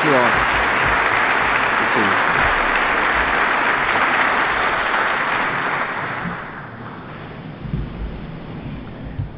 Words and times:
Thank 0.00 0.12
you 0.12 0.16
all. 0.16 0.30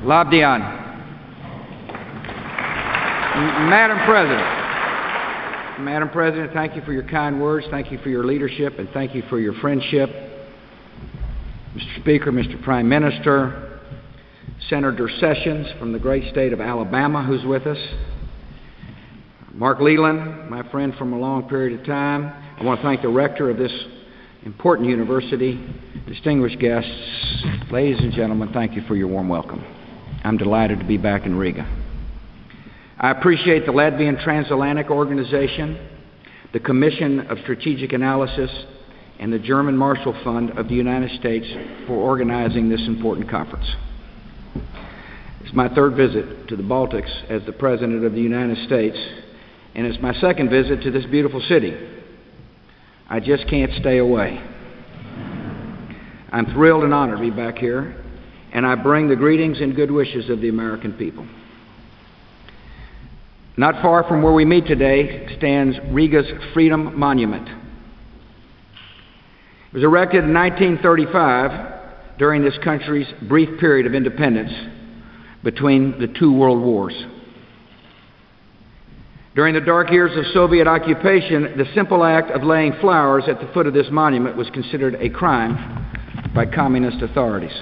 You. 0.02 0.08
Labdien. 0.08 0.60
Madam 3.68 3.98
President. 4.06 4.46
Madam 5.80 6.10
President, 6.10 6.52
thank 6.52 6.76
you 6.76 6.82
for 6.82 6.92
your 6.92 7.08
kind 7.08 7.42
words, 7.42 7.66
thank 7.72 7.90
you 7.90 7.98
for 7.98 8.08
your 8.08 8.24
leadership, 8.24 8.78
and 8.78 8.88
thank 8.90 9.16
you 9.16 9.22
for 9.28 9.40
your 9.40 9.54
friendship. 9.54 10.10
Mr. 11.74 12.00
Speaker, 12.00 12.30
Mr. 12.30 12.62
Prime 12.62 12.88
Minister, 12.88 13.80
Senator 14.68 15.10
Sessions 15.18 15.66
from 15.80 15.92
the 15.92 15.98
great 15.98 16.30
state 16.30 16.52
of 16.52 16.60
Alabama, 16.60 17.24
who's 17.24 17.44
with 17.44 17.66
us, 17.66 17.78
Marc 19.62 19.78
Leland, 19.78 20.50
my 20.50 20.68
friend 20.72 20.92
from 20.96 21.12
a 21.12 21.16
long 21.16 21.48
period 21.48 21.78
of 21.78 21.86
time. 21.86 22.32
I 22.58 22.64
want 22.64 22.80
to 22.80 22.84
thank 22.84 23.00
the 23.00 23.08
rector 23.08 23.48
of 23.48 23.56
this 23.56 23.72
important 24.44 24.88
university, 24.88 25.56
distinguished 26.04 26.58
guests, 26.58 26.90
ladies 27.70 28.00
and 28.00 28.12
gentlemen, 28.12 28.50
thank 28.52 28.74
you 28.74 28.82
for 28.88 28.96
your 28.96 29.06
warm 29.06 29.28
welcome. 29.28 29.64
I'm 30.24 30.36
delighted 30.36 30.80
to 30.80 30.84
be 30.84 30.96
back 30.96 31.26
in 31.26 31.36
Riga. 31.36 31.64
I 32.98 33.12
appreciate 33.12 33.64
the 33.64 33.70
Latvian 33.70 34.20
Transatlantic 34.24 34.90
Organization, 34.90 35.78
the 36.52 36.58
Commission 36.58 37.20
of 37.28 37.38
Strategic 37.42 37.92
Analysis, 37.92 38.50
and 39.20 39.32
the 39.32 39.38
German 39.38 39.76
Marshall 39.76 40.20
Fund 40.24 40.58
of 40.58 40.66
the 40.66 40.74
United 40.74 41.16
States 41.20 41.46
for 41.86 41.92
organizing 41.92 42.68
this 42.68 42.84
important 42.88 43.30
conference. 43.30 43.70
It's 45.44 45.54
my 45.54 45.72
third 45.72 45.94
visit 45.94 46.48
to 46.48 46.56
the 46.56 46.64
Baltics 46.64 47.12
as 47.30 47.46
the 47.46 47.52
President 47.52 48.04
of 48.04 48.12
the 48.12 48.20
United 48.20 48.58
States, 48.66 48.98
and 49.74 49.86
it's 49.86 50.00
my 50.02 50.12
second 50.14 50.50
visit 50.50 50.82
to 50.82 50.90
this 50.90 51.04
beautiful 51.06 51.40
city. 51.48 51.74
I 53.08 53.20
just 53.20 53.48
can't 53.48 53.72
stay 53.80 53.98
away. 53.98 54.42
I'm 56.32 56.46
thrilled 56.52 56.84
and 56.84 56.94
honored 56.94 57.18
to 57.18 57.22
be 57.22 57.30
back 57.30 57.58
here, 57.58 58.02
and 58.52 58.66
I 58.66 58.74
bring 58.74 59.08
the 59.08 59.16
greetings 59.16 59.60
and 59.60 59.76
good 59.76 59.90
wishes 59.90 60.30
of 60.30 60.40
the 60.40 60.48
American 60.48 60.94
people. 60.94 61.26
Not 63.56 63.82
far 63.82 64.04
from 64.04 64.22
where 64.22 64.32
we 64.32 64.46
meet 64.46 64.66
today 64.66 65.36
stands 65.36 65.76
Riga's 65.90 66.26
Freedom 66.54 66.98
Monument. 66.98 67.48
It 69.68 69.74
was 69.74 69.84
erected 69.84 70.24
in 70.24 70.32
1935 70.32 72.18
during 72.18 72.42
this 72.42 72.56
country's 72.64 73.06
brief 73.28 73.60
period 73.60 73.86
of 73.86 73.94
independence 73.94 74.52
between 75.44 75.98
the 75.98 76.08
two 76.18 76.32
world 76.32 76.62
wars. 76.62 76.94
During 79.34 79.54
the 79.54 79.60
dark 79.60 79.90
years 79.90 80.16
of 80.16 80.30
Soviet 80.34 80.66
occupation, 80.66 81.56
the 81.56 81.64
simple 81.74 82.04
act 82.04 82.30
of 82.30 82.42
laying 82.42 82.74
flowers 82.80 83.24
at 83.28 83.40
the 83.40 83.46
foot 83.54 83.66
of 83.66 83.72
this 83.72 83.86
monument 83.90 84.36
was 84.36 84.50
considered 84.50 84.96
a 84.96 85.08
crime 85.08 86.32
by 86.34 86.44
communist 86.44 87.02
authorities. 87.02 87.56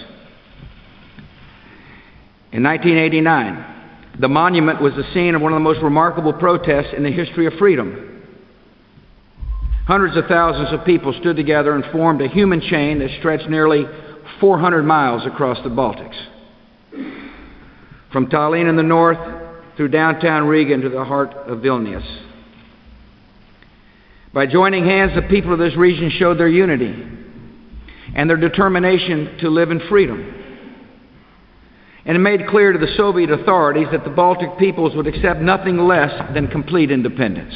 In 2.50 2.64
1989, 2.64 4.18
the 4.18 4.28
monument 4.28 4.82
was 4.82 4.94
the 4.94 5.04
scene 5.14 5.36
of 5.36 5.42
one 5.42 5.52
of 5.52 5.56
the 5.56 5.60
most 5.60 5.80
remarkable 5.80 6.32
protests 6.32 6.92
in 6.96 7.04
the 7.04 7.12
history 7.12 7.46
of 7.46 7.52
freedom. 7.54 8.24
Hundreds 9.86 10.16
of 10.16 10.26
thousands 10.26 10.72
of 10.72 10.84
people 10.84 11.12
stood 11.20 11.36
together 11.36 11.74
and 11.76 11.84
formed 11.92 12.20
a 12.20 12.28
human 12.28 12.60
chain 12.60 12.98
that 12.98 13.10
stretched 13.20 13.48
nearly 13.48 13.84
400 14.40 14.82
miles 14.82 15.24
across 15.24 15.62
the 15.62 15.70
Baltics. 15.70 16.16
From 18.12 18.26
Tallinn 18.26 18.68
in 18.68 18.74
the 18.74 18.82
north 18.82 19.39
through 19.80 19.88
downtown 19.88 20.46
Riga 20.46 20.74
into 20.74 20.90
the 20.90 21.02
heart 21.02 21.32
of 21.32 21.60
Vilnius. 21.60 22.04
By 24.30 24.44
joining 24.44 24.84
hands, 24.84 25.12
the 25.14 25.22
people 25.22 25.54
of 25.54 25.58
this 25.58 25.74
region 25.74 26.10
showed 26.18 26.38
their 26.38 26.50
unity 26.50 27.02
and 28.14 28.28
their 28.28 28.36
determination 28.36 29.38
to 29.38 29.48
live 29.48 29.70
in 29.70 29.80
freedom 29.88 30.34
and 32.04 32.14
it 32.14 32.20
made 32.20 32.46
clear 32.48 32.74
to 32.74 32.78
the 32.78 32.92
Soviet 32.98 33.30
authorities 33.30 33.86
that 33.90 34.04
the 34.04 34.10
Baltic 34.10 34.58
peoples 34.58 34.94
would 34.96 35.06
accept 35.06 35.40
nothing 35.40 35.78
less 35.78 36.12
than 36.34 36.48
complete 36.48 36.90
independence. 36.90 37.54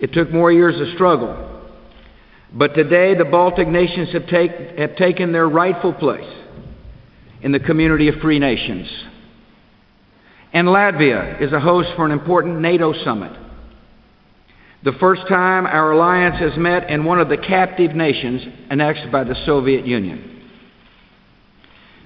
It 0.00 0.12
took 0.12 0.30
more 0.30 0.52
years 0.52 0.78
of 0.78 0.94
struggle, 0.96 1.62
but 2.52 2.74
today 2.74 3.14
the 3.14 3.24
Baltic 3.24 3.68
nations 3.68 4.12
have, 4.12 4.26
take, 4.26 4.50
have 4.78 4.96
taken 4.96 5.32
their 5.32 5.48
rightful 5.48 5.94
place 5.94 6.30
in 7.40 7.52
the 7.52 7.60
community 7.60 8.08
of 8.08 8.16
free 8.16 8.38
nations. 8.38 8.86
And 10.52 10.68
Latvia 10.68 11.40
is 11.40 11.52
a 11.52 11.60
host 11.60 11.90
for 11.96 12.06
an 12.06 12.12
important 12.12 12.60
NATO 12.60 12.92
summit. 13.04 13.32
The 14.84 14.92
first 14.92 15.22
time 15.28 15.66
our 15.66 15.92
alliance 15.92 16.38
has 16.38 16.56
met 16.56 16.88
in 16.88 17.04
one 17.04 17.20
of 17.20 17.28
the 17.28 17.36
captive 17.36 17.94
nations 17.94 18.42
annexed 18.70 19.10
by 19.10 19.24
the 19.24 19.34
Soviet 19.44 19.86
Union. 19.86 20.42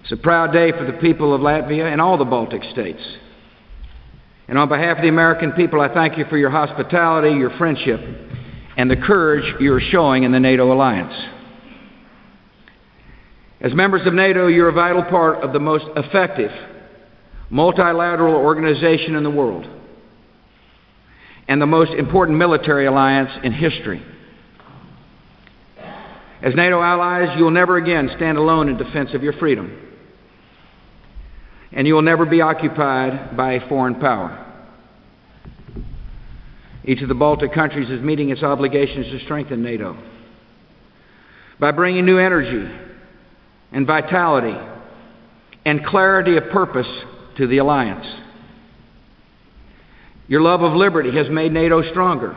It's 0.03 0.13
a 0.13 0.17
proud 0.17 0.53
day 0.53 0.73
for 0.73 0.85
the 0.85 0.95
people 0.95 1.35
of 1.35 1.43
Latvia 1.43 1.93
and 1.93 2.01
all 2.01 2.19
the 2.19 2.25
Baltic 2.25 2.63
states. 2.73 3.03
And 4.49 4.59
on 4.59 4.69
behalf 4.69 4.97
of 4.97 5.03
the 5.03 5.09
American 5.09 5.53
people, 5.53 5.81
I 5.81 5.93
thank 5.93 6.19
you 6.19 6.25
for 6.25 6.37
your 6.37 6.51
hospitality, 6.51 7.37
your 7.37 7.57
friendship, 7.57 8.01
and 8.77 8.91
the 8.91 8.97
courage 8.97 9.45
you 9.61 9.73
are 9.75 9.81
showing 9.81 10.25
in 10.25 10.33
the 10.33 10.41
NATO 10.41 10.73
alliance. 10.73 11.15
As 13.61 13.73
members 13.75 14.05
of 14.07 14.15
NATO, 14.15 14.49
you're 14.49 14.69
a 14.69 14.73
vital 14.73 15.05
part 15.05 15.45
of 15.45 15.53
the 15.53 15.61
most 15.61 15.85
effective 15.95 16.51
multilateral 17.53 18.35
organization 18.35 19.15
in 19.15 19.23
the 19.23 19.31
world 19.31 19.69
and 21.47 21.61
the 21.61 21.67
most 21.67 21.93
important 21.93 22.39
military 22.39 22.87
alliance 22.87 23.31
in 23.45 23.53
history. 23.53 24.03
As 26.41 26.55
NATO 26.55 26.81
allies, 26.81 27.37
you 27.37 27.45
will 27.45 27.51
never 27.51 27.77
again 27.77 28.11
stand 28.17 28.39
alone 28.39 28.71
in 28.71 28.79
defense 28.79 29.11
of 29.13 29.23
your 29.23 29.35
freedom 29.35 29.79
and 31.73 31.87
you 31.87 31.95
will 31.95 32.03
never 32.03 32.25
be 32.25 32.41
occupied 32.41 33.37
by 33.37 33.53
a 33.55 33.69
foreign 33.69 33.97
power. 33.97 34.39
Each 36.85 37.03
of 37.03 37.09
the 37.09 37.15
Baltic 37.15 37.53
countries 37.53 37.91
is 37.91 38.01
meeting 38.01 38.31
its 38.31 38.43
obligations 38.43 39.07
to 39.07 39.21
strengthen 39.25 39.63
NATO 39.63 39.97
by 41.61 41.71
bringing 41.71 42.07
new 42.07 42.19
energy 42.19 42.67
and 43.73 43.87
vitality 43.87 44.57
and 45.65 45.85
clarity 45.85 46.39
of 46.39 46.45
purpose 46.51 46.89
to 47.37 47.47
the 47.47 47.59
alliance. 47.59 48.07
Your 50.29 50.41
love 50.41 50.63
of 50.63 50.73
liberty 50.73 51.15
has 51.17 51.29
made 51.29 51.53
NATO 51.53 51.83
stronger. 51.91 52.37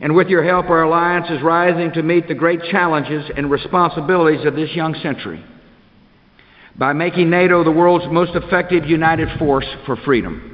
And 0.00 0.14
with 0.14 0.28
your 0.28 0.44
help, 0.44 0.66
our 0.66 0.82
alliance 0.82 1.30
is 1.30 1.40
rising 1.42 1.92
to 1.92 2.02
meet 2.02 2.28
the 2.28 2.34
great 2.34 2.60
challenges 2.70 3.30
and 3.34 3.50
responsibilities 3.50 4.44
of 4.44 4.54
this 4.54 4.70
young 4.72 4.94
century 4.96 5.42
by 6.76 6.92
making 6.92 7.30
NATO 7.30 7.62
the 7.62 7.70
world's 7.70 8.06
most 8.10 8.34
effective 8.34 8.84
united 8.84 9.38
force 9.38 9.66
for 9.86 9.96
freedom. 9.96 10.50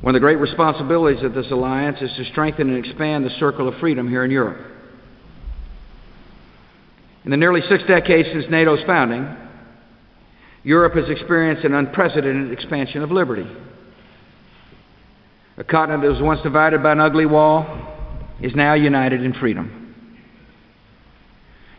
One 0.00 0.14
of 0.14 0.20
the 0.20 0.24
great 0.24 0.38
responsibilities 0.38 1.24
of 1.24 1.34
this 1.34 1.50
alliance 1.50 2.00
is 2.00 2.12
to 2.16 2.24
strengthen 2.26 2.72
and 2.72 2.84
expand 2.84 3.24
the 3.24 3.30
circle 3.40 3.66
of 3.66 3.74
freedom 3.80 4.08
here 4.08 4.24
in 4.24 4.30
Europe. 4.30 4.72
In 7.24 7.32
the 7.32 7.36
nearly 7.36 7.60
six 7.68 7.82
decades 7.88 8.28
since 8.32 8.44
NATO's 8.48 8.84
founding, 8.86 9.36
Europe 10.66 10.94
has 10.94 11.08
experienced 11.08 11.64
an 11.64 11.74
unprecedented 11.74 12.50
expansion 12.50 13.00
of 13.04 13.12
liberty. 13.12 13.46
A 15.58 15.62
continent 15.62 16.02
that 16.02 16.10
was 16.10 16.20
once 16.20 16.40
divided 16.42 16.82
by 16.82 16.90
an 16.90 16.98
ugly 16.98 17.24
wall 17.24 17.64
is 18.42 18.52
now 18.56 18.74
united 18.74 19.22
in 19.22 19.32
freedom. 19.34 19.94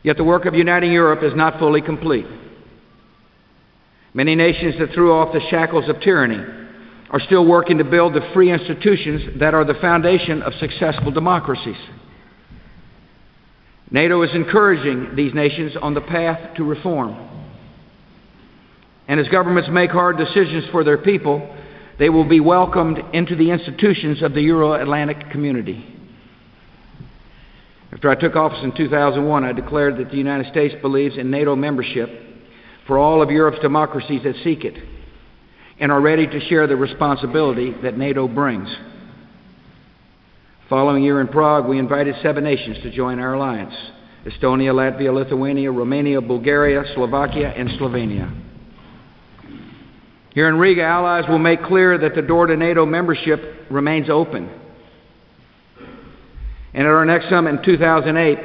Yet 0.03 0.15
the 0.15 0.23
work 0.23 0.45
of 0.45 0.53
uniting 0.53 0.93
Europe 0.93 1.21
is 1.21 1.33
not 1.35 1.59
fully 1.59 1.81
complete. 1.81 2.25
Many 4.13 4.35
nations 4.35 4.75
that 4.79 4.93
threw 4.93 5.11
off 5.11 5.33
the 5.33 5.41
shackles 5.49 5.89
of 5.89 5.99
tyranny 5.99 6.41
are 7.09 7.19
still 7.19 7.45
working 7.45 7.79
to 7.79 7.83
build 7.83 8.13
the 8.13 8.25
free 8.33 8.53
institutions 8.53 9.37
that 9.41 9.53
are 9.53 9.65
the 9.65 9.73
foundation 9.81 10.41
of 10.41 10.53
successful 10.61 11.11
democracies. 11.11 11.75
NATO 13.91 14.21
is 14.21 14.33
encouraging 14.33 15.17
these 15.17 15.33
nations 15.33 15.73
on 15.81 15.93
the 15.93 15.99
path 15.99 16.55
to 16.55 16.63
reform. 16.63 17.36
And 19.07 19.19
as 19.19 19.27
governments 19.29 19.69
make 19.71 19.91
hard 19.91 20.17
decisions 20.17 20.65
for 20.71 20.83
their 20.83 20.97
people, 20.97 21.55
they 21.97 22.09
will 22.09 22.27
be 22.27 22.39
welcomed 22.39 22.99
into 23.13 23.35
the 23.35 23.51
institutions 23.51 24.21
of 24.21 24.33
the 24.33 24.41
Euro 24.41 24.73
Atlantic 24.73 25.31
community. 25.31 25.93
After 27.91 28.09
I 28.09 28.15
took 28.15 28.35
office 28.35 28.59
in 28.63 28.75
2001, 28.75 29.43
I 29.43 29.53
declared 29.53 29.97
that 29.97 30.11
the 30.11 30.17
United 30.17 30.51
States 30.51 30.75
believes 30.81 31.17
in 31.17 31.31
NATO 31.31 31.55
membership 31.55 32.09
for 32.85 32.97
all 32.97 33.21
of 33.21 33.31
Europe's 33.31 33.59
democracies 33.59 34.23
that 34.23 34.35
seek 34.43 34.63
it 34.65 34.75
and 35.79 35.91
are 35.91 36.01
ready 36.01 36.27
to 36.27 36.39
share 36.47 36.67
the 36.67 36.75
responsibility 36.75 37.73
that 37.83 37.97
NATO 37.97 38.27
brings. 38.27 38.69
Following 40.69 41.03
year 41.03 41.21
in 41.21 41.27
Prague, 41.27 41.65
we 41.65 41.79
invited 41.79 42.15
seven 42.21 42.43
nations 42.43 42.77
to 42.83 42.91
join 42.91 43.19
our 43.19 43.35
alliance 43.35 43.73
Estonia, 44.25 44.73
Latvia, 44.73 45.13
Lithuania, 45.13 45.71
Romania, 45.71 46.19
Bulgaria, 46.19 46.83
Slovakia, 46.93 47.53
and 47.55 47.69
Slovenia. 47.79 48.46
Here 50.37 50.49
in 50.49 50.57
Riga, 50.59 50.83
allies 50.83 51.27
will 51.27 51.39
make 51.39 51.63
clear 51.63 51.97
that 51.97 52.13
the 52.13 52.21
door 52.21 52.45
to 52.45 52.55
NATO 52.55 52.85
membership 52.85 53.65
remains 53.71 54.07
open. 54.07 54.47
And 56.75 56.85
at 56.85 56.93
our 56.93 57.05
next 57.05 57.27
summit 57.27 57.55
in 57.55 57.63
2008, 57.63 58.37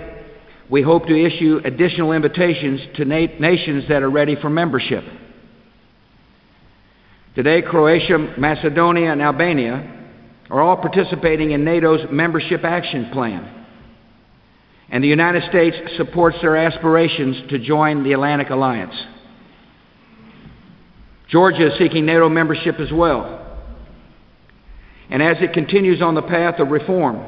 we 0.70 0.80
hope 0.80 1.04
to 1.04 1.14
issue 1.14 1.60
additional 1.62 2.12
invitations 2.12 2.80
to 2.96 3.04
na- 3.04 3.38
nations 3.38 3.84
that 3.90 4.02
are 4.02 4.08
ready 4.08 4.36
for 4.36 4.48
membership. 4.48 5.04
Today, 7.34 7.60
Croatia, 7.60 8.36
Macedonia, 8.38 9.12
and 9.12 9.20
Albania 9.20 10.08
are 10.48 10.62
all 10.62 10.78
participating 10.78 11.50
in 11.50 11.62
NATO's 11.62 12.10
membership 12.10 12.64
action 12.64 13.10
plan. 13.12 13.66
And 14.88 15.04
the 15.04 15.08
United 15.08 15.42
States 15.50 15.76
supports 15.98 16.38
their 16.40 16.56
aspirations 16.56 17.50
to 17.50 17.58
join 17.58 18.02
the 18.02 18.14
Atlantic 18.14 18.48
Alliance. 18.48 18.94
Georgia 21.32 21.72
is 21.72 21.78
seeking 21.78 22.04
NATO 22.04 22.28
membership 22.28 22.78
as 22.78 22.92
well. 22.92 23.38
And 25.08 25.22
as 25.22 25.38
it 25.40 25.54
continues 25.54 26.02
on 26.02 26.14
the 26.14 26.20
path 26.22 26.60
of 26.60 26.68
reform, 26.68 27.24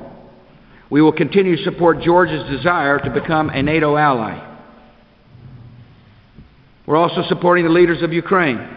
we 0.90 1.00
will 1.00 1.12
continue 1.12 1.56
to 1.56 1.64
support 1.64 2.02
Georgia's 2.02 2.46
desire 2.50 2.98
to 2.98 3.10
become 3.10 3.48
a 3.48 3.62
NATO 3.62 3.96
ally. 3.96 4.52
We're 6.86 6.98
also 6.98 7.22
supporting 7.28 7.64
the 7.64 7.70
leaders 7.70 8.02
of 8.02 8.12
Ukraine 8.12 8.68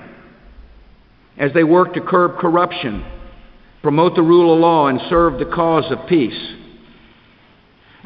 as 1.38 1.51
they 1.53 1.65
work 1.65 1.94
to 1.95 2.01
curb 2.01 2.39
corruption, 2.39 3.06
promote 3.81 4.15
the 4.15 4.21
rule 4.21 4.53
of 4.53 4.62
law, 4.62 4.88
and 4.88 5.00
serve 5.09 5.39
the 5.39 5.53
cause 5.53 5.91
of 5.91 6.07
peace. 6.07 6.56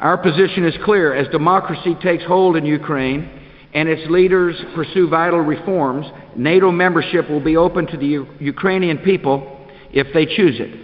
Our 0.00 0.18
position 0.18 0.64
is 0.64 0.74
clear 0.84 1.14
as 1.14 1.28
democracy 1.28 1.94
takes 2.02 2.24
hold 2.24 2.56
in 2.56 2.66
Ukraine 2.66 3.41
and 3.74 3.88
its 3.88 4.08
leaders 4.10 4.56
pursue 4.74 5.08
vital 5.08 5.40
reforms, 5.40 6.06
NATO 6.36 6.70
membership 6.70 7.28
will 7.30 7.40
be 7.42 7.56
open 7.56 7.86
to 7.86 7.96
the 7.96 8.06
U- 8.06 8.26
Ukrainian 8.38 8.98
people 8.98 9.66
if 9.92 10.08
they 10.12 10.26
choose 10.26 10.60
it. 10.60 10.78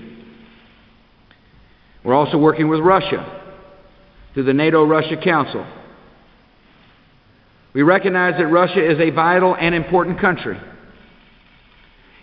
We're 2.03 2.15
also 2.15 2.39
working 2.39 2.69
with 2.69 2.81
Russia 2.81 3.43
through 4.33 4.45
the 4.45 4.55
NATO 4.55 4.85
Russia 4.87 5.17
Council. 5.23 5.67
We 7.75 7.83
recognize 7.83 8.35
that 8.39 8.47
Russia 8.47 8.91
is 8.91 8.99
a 8.99 9.11
vital 9.11 9.55
and 9.55 9.75
important 9.75 10.21
country, 10.21 10.59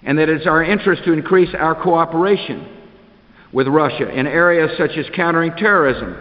and 0.02 0.18
that 0.18 0.30
it's 0.30 0.48
our 0.48 0.64
interest 0.64 1.04
to 1.06 1.14
increase 1.14 1.54
our 1.54 1.76
cooperation 1.82 2.68
with 3.54 3.68
Russia 3.68 4.10
in 4.10 4.26
areas 4.26 4.72
such 4.78 4.98
as 4.98 5.06
countering 5.16 5.52
terrorism 5.58 6.16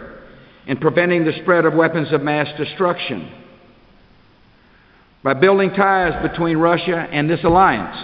and 0.67 0.79
preventing 0.79 1.25
the 1.25 1.33
spread 1.41 1.65
of 1.65 1.73
weapons 1.73 2.11
of 2.13 2.21
mass 2.21 2.47
destruction 2.57 3.44
by 5.25 5.33
building 5.33 5.71
ties 5.71 6.21
between 6.21 6.57
Russia 6.57 6.95
and 6.95 7.27
this 7.27 7.43
alliance, 7.43 7.97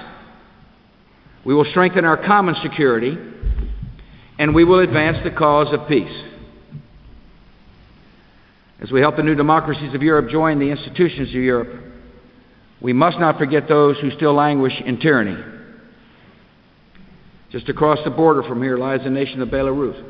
we 1.46 1.54
will 1.54 1.66
strengthen 1.66 2.04
our 2.04 2.18
common 2.18 2.56
security 2.64 3.16
and 4.40 4.56
we 4.56 4.64
will 4.64 4.80
advance 4.80 5.18
the 5.24 5.30
cause 5.30 5.72
of 5.72 5.88
peace. 5.88 6.24
As 8.80 8.90
we 8.90 9.02
help 9.02 9.18
the 9.18 9.22
new 9.22 9.36
democracies 9.36 9.94
of 9.94 10.02
Europe 10.02 10.32
join 10.32 10.58
the 10.58 10.72
institutions 10.72 11.30
of 11.30 11.36
Europe, 11.36 11.84
we 12.82 12.92
must 12.92 13.20
not 13.20 13.38
forget 13.38 13.68
those 13.68 14.00
who 14.00 14.10
still 14.10 14.34
languish 14.34 14.74
in 14.84 15.00
tyranny. 15.00 15.38
Just 17.52 17.70
across 17.70 18.00
the 18.04 18.10
border 18.10 18.42
from 18.42 18.64
here 18.64 18.78
lies 18.80 19.02
the 19.04 19.12
nation 19.12 19.44
of 19.44 19.50
Belarus, 19.50 20.04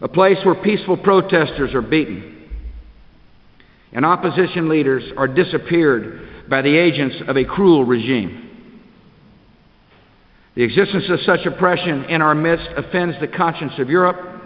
a 0.00 0.08
place 0.08 0.38
where 0.44 0.56
peaceful 0.56 0.96
protesters 0.96 1.72
are 1.72 1.82
beaten 1.82 2.35
and 3.96 4.04
opposition 4.04 4.68
leaders 4.68 5.02
are 5.16 5.26
disappeared 5.26 6.48
by 6.50 6.60
the 6.60 6.76
agents 6.76 7.16
of 7.26 7.38
a 7.38 7.44
cruel 7.44 7.82
regime. 7.82 8.42
The 10.54 10.62
existence 10.62 11.04
of 11.08 11.20
such 11.20 11.46
oppression 11.46 12.04
in 12.04 12.20
our 12.20 12.34
midst 12.34 12.68
offends 12.76 13.16
the 13.20 13.26
conscience 13.26 13.72
of 13.78 13.88
Europe 13.88 14.42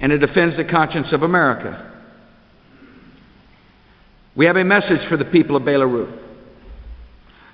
and 0.00 0.10
it 0.10 0.24
offends 0.24 0.56
the 0.56 0.64
conscience 0.64 1.06
of 1.12 1.22
America. 1.22 1.88
We 4.34 4.46
have 4.46 4.56
a 4.56 4.64
message 4.64 5.08
for 5.08 5.16
the 5.16 5.24
people 5.24 5.54
of 5.54 5.62
Belarus. 5.62 6.18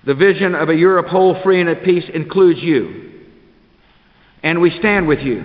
The 0.07 0.15
vision 0.15 0.55
of 0.55 0.71
a 0.71 0.75
Europe 0.75 1.09
whole, 1.09 1.39
free, 1.43 1.61
and 1.61 1.69
at 1.69 1.85
peace 1.85 2.05
includes 2.15 2.61
you. 2.63 3.27
And 4.43 4.63
we 4.63 4.71
stand 4.79 5.07
with 5.07 5.19
you 5.19 5.45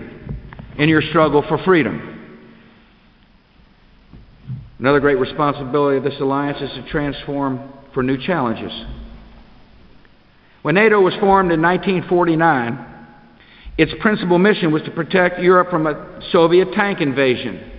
in 0.78 0.88
your 0.88 1.02
struggle 1.02 1.44
for 1.50 1.58
freedom. 1.66 2.13
Another 4.84 5.00
great 5.00 5.18
responsibility 5.18 5.96
of 5.96 6.04
this 6.04 6.20
alliance 6.20 6.58
is 6.62 6.70
to 6.72 6.92
transform 6.92 7.72
for 7.94 8.04
new 8.04 8.18
challenges. 8.18 8.70
When 10.62 10.76
NATO 10.76 11.00
was 11.00 11.14
formed 11.22 11.54
in 11.54 11.62
1949, 11.62 12.86
its 13.78 13.94
principal 14.02 14.38
mission 14.38 14.74
was 14.74 14.82
to 14.82 14.92
protect 14.92 15.40
Europe 15.40 15.70
from 15.70 15.88
a 15.88 16.20
Soviet 16.34 16.74
tank 16.74 17.00
invasion. 17.00 17.72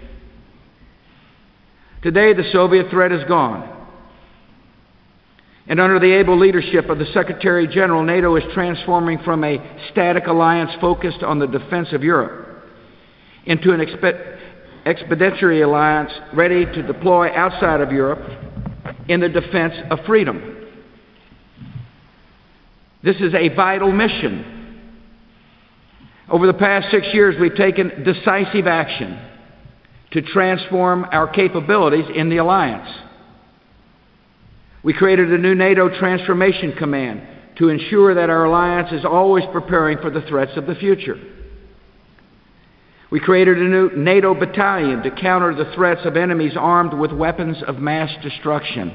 Today, 2.02 2.32
the 2.32 2.50
Soviet 2.52 2.88
threat 2.88 3.12
is 3.12 3.22
gone. 3.24 3.68
And 5.66 5.80
under 5.80 6.00
the 6.00 6.10
able 6.10 6.38
leadership 6.38 6.88
of 6.88 6.98
the 6.98 7.06
Secretary 7.12 7.68
General, 7.68 8.02
NATO 8.02 8.34
is 8.36 8.44
transforming 8.54 9.18
from 9.26 9.44
a 9.44 9.58
static 9.92 10.26
alliance 10.26 10.70
focused 10.80 11.22
on 11.22 11.38
the 11.38 11.48
defense 11.48 11.88
of 11.92 12.02
Europe 12.02 12.64
into 13.44 13.72
an 13.72 13.80
expe- 13.80 14.33
expeditionary 14.86 15.62
alliance 15.62 16.12
ready 16.34 16.64
to 16.64 16.82
deploy 16.82 17.32
outside 17.34 17.80
of 17.80 17.92
Europe 17.92 18.20
in 19.08 19.20
the 19.20 19.28
defense 19.28 19.74
of 19.90 20.00
freedom. 20.06 20.68
This 23.02 23.16
is 23.16 23.34
a 23.34 23.48
vital 23.54 23.92
mission. 23.92 24.50
Over 26.28 26.46
the 26.46 26.54
past 26.54 26.90
six 26.90 27.06
years, 27.12 27.36
we've 27.38 27.54
taken 27.54 28.02
decisive 28.02 28.66
action 28.66 29.18
to 30.12 30.22
transform 30.22 31.06
our 31.12 31.28
capabilities 31.28 32.06
in 32.14 32.30
the 32.30 32.38
alliance. 32.38 32.88
We 34.82 34.92
created 34.92 35.32
a 35.32 35.38
new 35.38 35.54
NATO 35.54 35.88
Transformation 35.98 36.72
Command 36.78 37.22
to 37.56 37.68
ensure 37.68 38.14
that 38.14 38.30
our 38.30 38.44
alliance 38.44 38.92
is 38.92 39.04
always 39.04 39.44
preparing 39.52 39.98
for 39.98 40.10
the 40.10 40.22
threats 40.22 40.52
of 40.56 40.66
the 40.66 40.74
future. 40.74 41.18
We 43.14 43.20
created 43.20 43.58
a 43.58 43.64
new 43.64 43.90
NATO 43.94 44.34
battalion 44.34 45.04
to 45.04 45.10
counter 45.12 45.54
the 45.54 45.72
threats 45.76 46.00
of 46.04 46.16
enemies 46.16 46.54
armed 46.58 46.92
with 46.94 47.12
weapons 47.12 47.56
of 47.64 47.78
mass 47.78 48.10
destruction. 48.24 48.92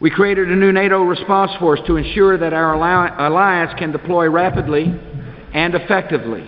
We 0.00 0.10
created 0.10 0.50
a 0.50 0.56
new 0.56 0.72
NATO 0.72 1.04
response 1.04 1.52
force 1.60 1.78
to 1.86 1.94
ensure 1.96 2.36
that 2.36 2.52
our 2.52 2.74
alliance 2.74 3.78
can 3.78 3.92
deploy 3.92 4.28
rapidly 4.28 4.86
and 5.52 5.76
effectively. 5.76 6.44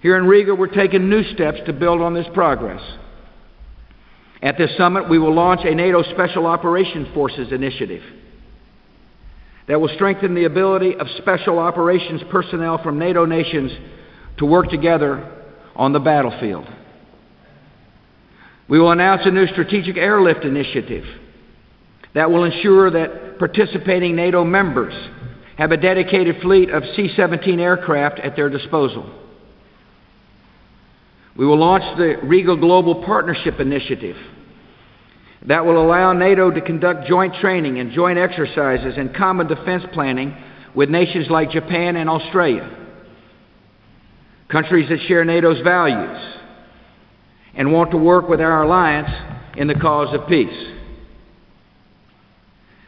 Here 0.00 0.16
in 0.16 0.24
Riga, 0.24 0.54
we're 0.54 0.68
taking 0.68 1.10
new 1.10 1.22
steps 1.34 1.58
to 1.66 1.74
build 1.74 2.00
on 2.00 2.14
this 2.14 2.28
progress. 2.32 2.80
At 4.40 4.56
this 4.56 4.74
summit, 4.78 5.10
we 5.10 5.18
will 5.18 5.34
launch 5.34 5.66
a 5.66 5.74
NATO 5.74 6.02
Special 6.14 6.46
Operations 6.46 7.08
Forces 7.12 7.52
initiative 7.52 8.02
that 9.72 9.80
will 9.80 9.88
strengthen 9.94 10.34
the 10.34 10.44
ability 10.44 10.94
of 10.96 11.06
special 11.16 11.58
operations 11.58 12.20
personnel 12.30 12.76
from 12.82 12.98
NATO 12.98 13.24
nations 13.24 13.72
to 14.36 14.44
work 14.44 14.68
together 14.68 15.26
on 15.74 15.94
the 15.94 15.98
battlefield. 15.98 16.66
We 18.68 18.78
will 18.78 18.92
announce 18.92 19.22
a 19.24 19.30
new 19.30 19.46
strategic 19.46 19.96
airlift 19.96 20.44
initiative 20.44 21.06
that 22.12 22.30
will 22.30 22.44
ensure 22.44 22.90
that 22.90 23.38
participating 23.38 24.14
NATO 24.14 24.44
members 24.44 24.92
have 25.56 25.72
a 25.72 25.78
dedicated 25.78 26.42
fleet 26.42 26.68
of 26.68 26.82
C 26.94 27.10
17 27.16 27.58
aircraft 27.58 28.18
at 28.18 28.36
their 28.36 28.50
disposal. 28.50 29.10
We 31.34 31.46
will 31.46 31.58
launch 31.58 31.96
the 31.96 32.18
Riga 32.22 32.58
Global 32.58 33.02
Partnership 33.06 33.58
Initiative 33.58 34.18
that 35.46 35.64
will 35.64 35.84
allow 35.84 36.12
NATO 36.12 36.50
to 36.50 36.60
conduct 36.60 37.08
joint 37.08 37.34
training 37.40 37.78
and 37.78 37.92
joint 37.92 38.18
exercises 38.18 38.94
and 38.96 39.14
common 39.14 39.48
defense 39.48 39.84
planning 39.92 40.36
with 40.74 40.88
nations 40.88 41.28
like 41.28 41.50
Japan 41.50 41.96
and 41.96 42.08
Australia, 42.08 42.70
countries 44.48 44.88
that 44.88 45.00
share 45.08 45.24
NATO's 45.24 45.60
values 45.62 46.38
and 47.54 47.72
want 47.72 47.90
to 47.90 47.96
work 47.96 48.28
with 48.28 48.40
our 48.40 48.62
alliance 48.62 49.10
in 49.56 49.66
the 49.66 49.74
cause 49.74 50.14
of 50.14 50.28
peace. 50.28 50.68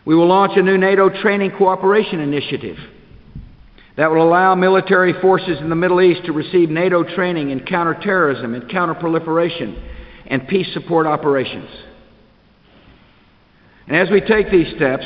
We 0.06 0.14
will 0.14 0.28
launch 0.28 0.52
a 0.56 0.62
new 0.62 0.78
NATO 0.78 1.10
training 1.22 1.52
cooperation 1.58 2.20
initiative 2.20 2.76
that 3.96 4.10
will 4.10 4.26
allow 4.26 4.54
military 4.54 5.12
forces 5.20 5.58
in 5.60 5.68
the 5.68 5.76
Middle 5.76 6.00
East 6.00 6.24
to 6.26 6.32
receive 6.32 6.68
NATO 6.68 7.04
training 7.14 7.50
in 7.50 7.60
counterterrorism 7.60 8.54
and 8.54 8.64
counterproliferation 8.64 9.82
and 10.26 10.48
peace 10.48 10.72
support 10.72 11.06
operations. 11.06 11.68
And 13.86 13.96
as 13.96 14.10
we 14.10 14.20
take 14.20 14.50
these 14.50 14.74
steps, 14.76 15.04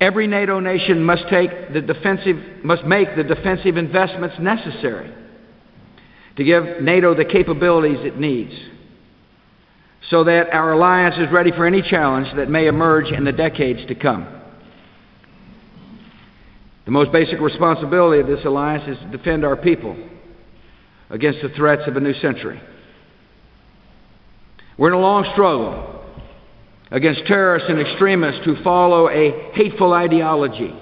every 0.00 0.26
NATO 0.26 0.60
nation 0.60 1.02
must, 1.02 1.24
take 1.28 1.72
the 1.72 1.80
defensive, 1.80 2.64
must 2.64 2.84
make 2.84 3.14
the 3.16 3.24
defensive 3.24 3.76
investments 3.76 4.36
necessary 4.40 5.12
to 6.36 6.44
give 6.44 6.82
NATO 6.82 7.14
the 7.14 7.24
capabilities 7.24 7.98
it 8.02 8.18
needs. 8.18 8.52
so 10.10 10.24
that 10.24 10.52
our 10.52 10.72
alliance 10.72 11.16
is 11.18 11.32
ready 11.32 11.50
for 11.50 11.66
any 11.66 11.82
challenge 11.82 12.28
that 12.36 12.48
may 12.48 12.66
emerge 12.66 13.10
in 13.10 13.24
the 13.24 13.32
decades 13.32 13.84
to 13.88 13.94
come. 13.94 14.28
The 16.84 16.92
most 16.92 17.10
basic 17.10 17.40
responsibility 17.40 18.20
of 18.20 18.28
this 18.28 18.44
alliance 18.44 18.84
is 18.86 18.98
to 18.98 19.16
defend 19.16 19.44
our 19.44 19.56
people 19.56 19.96
against 21.10 21.40
the 21.42 21.48
threats 21.50 21.82
of 21.86 21.96
a 21.96 22.00
new 22.00 22.14
century. 22.14 22.60
We're 24.78 24.88
in 24.88 24.94
a 24.94 25.00
long 25.00 25.28
struggle 25.32 25.95
against 26.90 27.26
terrorists 27.26 27.68
and 27.68 27.80
extremists 27.80 28.44
who 28.44 28.62
follow 28.62 29.08
a 29.08 29.50
hateful 29.54 29.92
ideology 29.92 30.74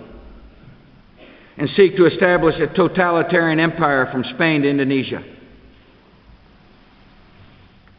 and 1.56 1.68
seek 1.76 1.96
to 1.96 2.06
establish 2.06 2.56
a 2.61 2.66
totalitarian 2.75 3.61
empire 3.61 4.08
from 4.11 4.25
Spain 4.34 4.62
to 4.62 4.68
Indonesia. 4.68 5.23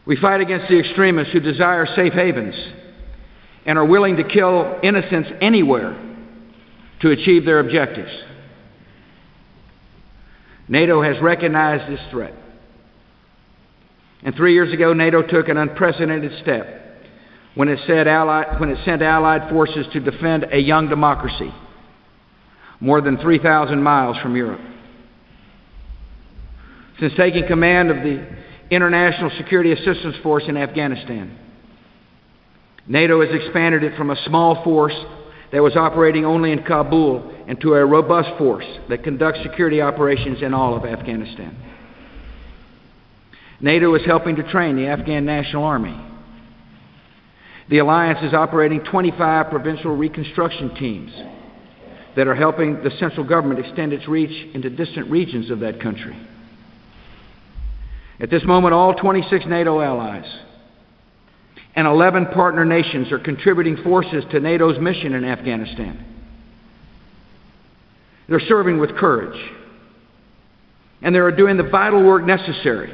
We 0.05 0.17
fight 0.17 0.41
against 0.41 0.67
the 0.69 0.79
extremists 0.79 1.33
who 1.33 1.39
desire 1.39 1.87
safe 1.95 2.13
havens 2.13 2.55
and 3.65 3.77
are 3.77 3.85
willing 3.85 4.17
to 4.17 4.23
kill 4.23 4.79
innocents 4.83 5.29
anywhere 5.41 5.99
to 7.01 7.09
achieve 7.09 7.45
their 7.45 7.59
objectives. 7.59 8.11
NATO 10.67 11.01
has 11.01 11.19
recognized 11.21 11.91
this 11.91 11.99
threat. 12.11 12.33
And 14.23 14.35
three 14.35 14.53
years 14.53 14.73
ago, 14.73 14.93
NATO 14.93 15.21
took 15.21 15.47
an 15.49 15.57
unprecedented 15.57 16.39
step 16.41 16.84
when 17.55 17.69
it, 17.69 17.79
allied, 17.89 18.59
when 18.59 18.69
it 18.69 18.77
sent 18.85 19.01
Allied 19.01 19.49
forces 19.49 19.87
to 19.93 19.99
defend 19.99 20.45
a 20.51 20.59
young 20.59 20.89
democracy 20.89 21.53
more 22.79 23.01
than 23.01 23.17
3,000 23.17 23.81
miles 23.81 24.17
from 24.21 24.35
Europe. 24.35 24.59
Since 26.99 27.13
taking 27.17 27.47
command 27.47 27.89
of 27.89 27.97
the 27.97 28.25
International 28.69 29.31
Security 29.37 29.71
Assistance 29.71 30.15
Force 30.21 30.43
in 30.47 30.57
Afghanistan, 30.57 31.37
NATO 32.87 33.25
has 33.25 33.33
expanded 33.33 33.83
it 33.83 33.97
from 33.97 34.11
a 34.11 34.15
small 34.25 34.63
force 34.63 34.95
that 35.51 35.61
was 35.61 35.75
operating 35.75 36.25
only 36.25 36.51
in 36.51 36.63
Kabul 36.63 37.33
into 37.47 37.73
a 37.73 37.85
robust 37.85 38.37
force 38.37 38.65
that 38.89 39.03
conducts 39.03 39.39
security 39.43 39.81
operations 39.81 40.41
in 40.41 40.53
all 40.53 40.75
of 40.75 40.85
Afghanistan. 40.85 41.55
NATO 43.61 43.95
is 43.95 44.05
helping 44.05 44.35
to 44.35 44.51
train 44.51 44.75
the 44.75 44.87
Afghan 44.87 45.25
National 45.25 45.63
Army. 45.63 45.97
The 47.69 47.79
alliance 47.79 48.19
is 48.21 48.33
operating 48.33 48.83
25 48.83 49.49
provincial 49.49 49.95
reconstruction 49.95 50.75
teams 50.75 51.11
that 52.15 52.27
are 52.27 52.35
helping 52.35 52.83
the 52.83 52.91
central 52.99 53.25
government 53.25 53.65
extend 53.65 53.91
its 53.91 54.07
reach 54.07 54.53
into 54.53 54.69
distant 54.69 55.09
regions 55.09 55.49
of 55.49 55.59
that 55.61 55.81
country. 55.81 56.15
At 58.19 58.29
this 58.29 58.43
moment, 58.45 58.73
all 58.73 58.93
26 58.93 59.45
NATO 59.47 59.81
allies 59.81 60.25
and 61.75 61.87
11 61.87 62.27
partner 62.27 62.63
nations 62.63 63.11
are 63.11 63.19
contributing 63.19 63.77
forces 63.83 64.23
to 64.31 64.39
NATO's 64.39 64.79
mission 64.79 65.13
in 65.13 65.25
Afghanistan. 65.25 66.05
They're 68.29 68.39
serving 68.39 68.79
with 68.79 68.95
courage, 68.95 69.37
and 71.01 71.13
they 71.13 71.19
are 71.19 71.31
doing 71.31 71.57
the 71.57 71.63
vital 71.63 72.03
work 72.03 72.23
necessary 72.23 72.91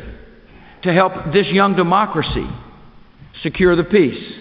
to 0.84 0.94
help 0.94 1.14
this 1.32 1.48
young 1.48 1.76
democracy 1.76 2.48
secure 3.44 3.76
the 3.76 3.84
peace. 3.84 4.40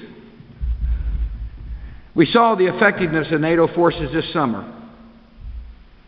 We 2.14 2.26
saw 2.26 2.55
the 2.55 2.67
effectiveness 2.67 3.29
of 3.31 3.40
NATO 3.40 3.73
forces 3.75 4.12
this 4.12 4.33
summer 4.33 4.76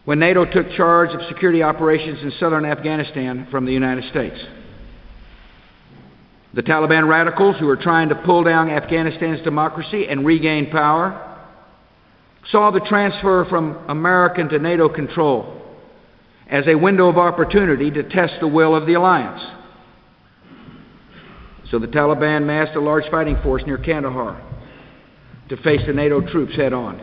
when 0.04 0.18
NATO 0.18 0.44
took 0.44 0.70
charge 0.72 1.10
of 1.10 1.20
security 1.28 1.62
operations 1.62 2.20
in 2.22 2.32
southern 2.40 2.64
Afghanistan 2.64 3.46
from 3.50 3.66
the 3.66 3.72
United 3.72 4.04
States. 4.10 4.38
The 6.54 6.62
Taliban 6.62 7.08
radicals 7.08 7.56
who 7.58 7.68
are 7.68 7.76
trying 7.76 8.08
to 8.08 8.14
pull 8.14 8.42
down 8.42 8.68
Afghanistan's 8.68 9.42
democracy 9.42 10.06
and 10.08 10.26
regain 10.26 10.70
power 10.70 11.28
saw 12.50 12.70
the 12.72 12.80
transfer 12.80 13.46
from 13.48 13.78
American 13.88 14.48
to 14.48 14.58
NATO 14.58 14.88
control 14.88 15.62
as 16.48 16.66
a 16.66 16.74
window 16.74 17.08
of 17.08 17.16
opportunity 17.16 17.90
to 17.92 18.02
test 18.02 18.34
the 18.40 18.48
will 18.48 18.74
of 18.74 18.86
the 18.86 18.94
alliance. 18.94 19.40
So 21.70 21.78
the 21.78 21.86
Taliban 21.86 22.44
massed 22.44 22.76
a 22.76 22.80
large 22.80 23.08
fighting 23.10 23.38
force 23.42 23.62
near 23.64 23.78
Kandahar 23.78 24.51
to 25.48 25.56
face 25.58 25.80
the 25.86 25.92
NATO 25.92 26.20
troops 26.20 26.54
head 26.56 26.72
on. 26.72 27.00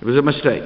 It 0.00 0.04
was 0.04 0.16
a 0.16 0.22
mistake. 0.22 0.62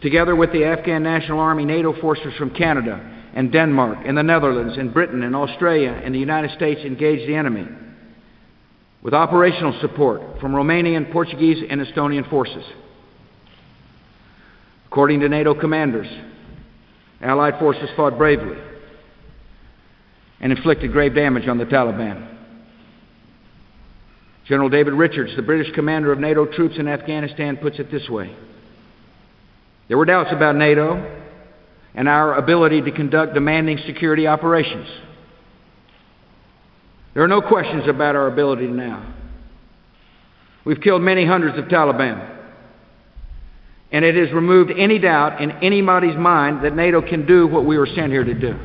Together 0.00 0.34
with 0.34 0.52
the 0.52 0.64
Afghan 0.64 1.02
National 1.02 1.38
Army, 1.38 1.64
NATO 1.64 1.98
forces 2.00 2.34
from 2.36 2.50
Canada 2.50 3.00
and 3.34 3.52
Denmark 3.52 3.98
and 4.04 4.16
the 4.16 4.22
Netherlands 4.22 4.76
and 4.76 4.92
Britain 4.92 5.22
and 5.22 5.34
Australia 5.34 5.90
and 5.90 6.14
the 6.14 6.18
United 6.18 6.50
States 6.52 6.80
engaged 6.80 7.28
the 7.28 7.36
enemy 7.36 7.66
with 9.02 9.14
operational 9.14 9.78
support 9.80 10.40
from 10.40 10.52
Romanian, 10.52 11.12
Portuguese, 11.12 11.62
and 11.68 11.80
Estonian 11.80 12.28
forces. 12.28 12.64
According 14.86 15.20
to 15.20 15.28
NATO 15.28 15.54
commanders, 15.54 16.08
Allied 17.20 17.58
forces 17.60 17.88
fought 17.96 18.18
bravely 18.18 18.58
and 20.40 20.52
inflicted 20.52 20.90
grave 20.92 21.14
damage 21.14 21.46
on 21.46 21.58
the 21.58 21.64
Taliban. 21.64 22.31
General 24.46 24.68
David 24.68 24.94
Richards, 24.94 25.34
the 25.36 25.42
British 25.42 25.72
commander 25.74 26.12
of 26.12 26.18
NATO 26.18 26.46
troops 26.46 26.76
in 26.78 26.88
Afghanistan, 26.88 27.56
puts 27.56 27.78
it 27.78 27.90
this 27.90 28.08
way 28.08 28.34
There 29.88 29.98
were 29.98 30.04
doubts 30.04 30.30
about 30.32 30.56
NATO 30.56 31.20
and 31.94 32.08
our 32.08 32.34
ability 32.34 32.82
to 32.82 32.90
conduct 32.90 33.34
demanding 33.34 33.78
security 33.86 34.26
operations. 34.26 34.88
There 37.14 37.22
are 37.22 37.28
no 37.28 37.42
questions 37.42 37.84
about 37.86 38.16
our 38.16 38.26
ability 38.26 38.66
now. 38.66 39.14
We've 40.64 40.80
killed 40.80 41.02
many 41.02 41.26
hundreds 41.26 41.58
of 41.58 41.66
Taliban. 41.66 42.30
And 43.90 44.06
it 44.06 44.14
has 44.14 44.32
removed 44.32 44.72
any 44.74 44.98
doubt 44.98 45.42
in 45.42 45.50
anybody's 45.62 46.16
mind 46.16 46.64
that 46.64 46.74
NATO 46.74 47.02
can 47.02 47.26
do 47.26 47.46
what 47.46 47.66
we 47.66 47.76
were 47.76 47.88
sent 47.94 48.10
here 48.10 48.24
to 48.24 48.34
do. 48.34 48.58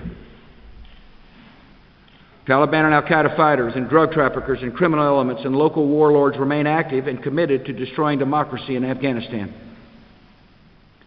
Taliban 2.48 2.86
and 2.86 2.94
Al 2.94 3.02
Qaeda 3.02 3.36
fighters 3.36 3.74
and 3.76 3.90
drug 3.90 4.14
traffickers 4.14 4.60
and 4.62 4.74
criminal 4.74 5.06
elements 5.06 5.42
and 5.44 5.54
local 5.54 5.86
warlords 5.86 6.38
remain 6.38 6.66
active 6.66 7.08
and 7.08 7.22
committed 7.22 7.66
to 7.66 7.74
destroying 7.74 8.20
democracy 8.20 8.78
in 8.78 8.86
Afghanistan. 8.86 9.54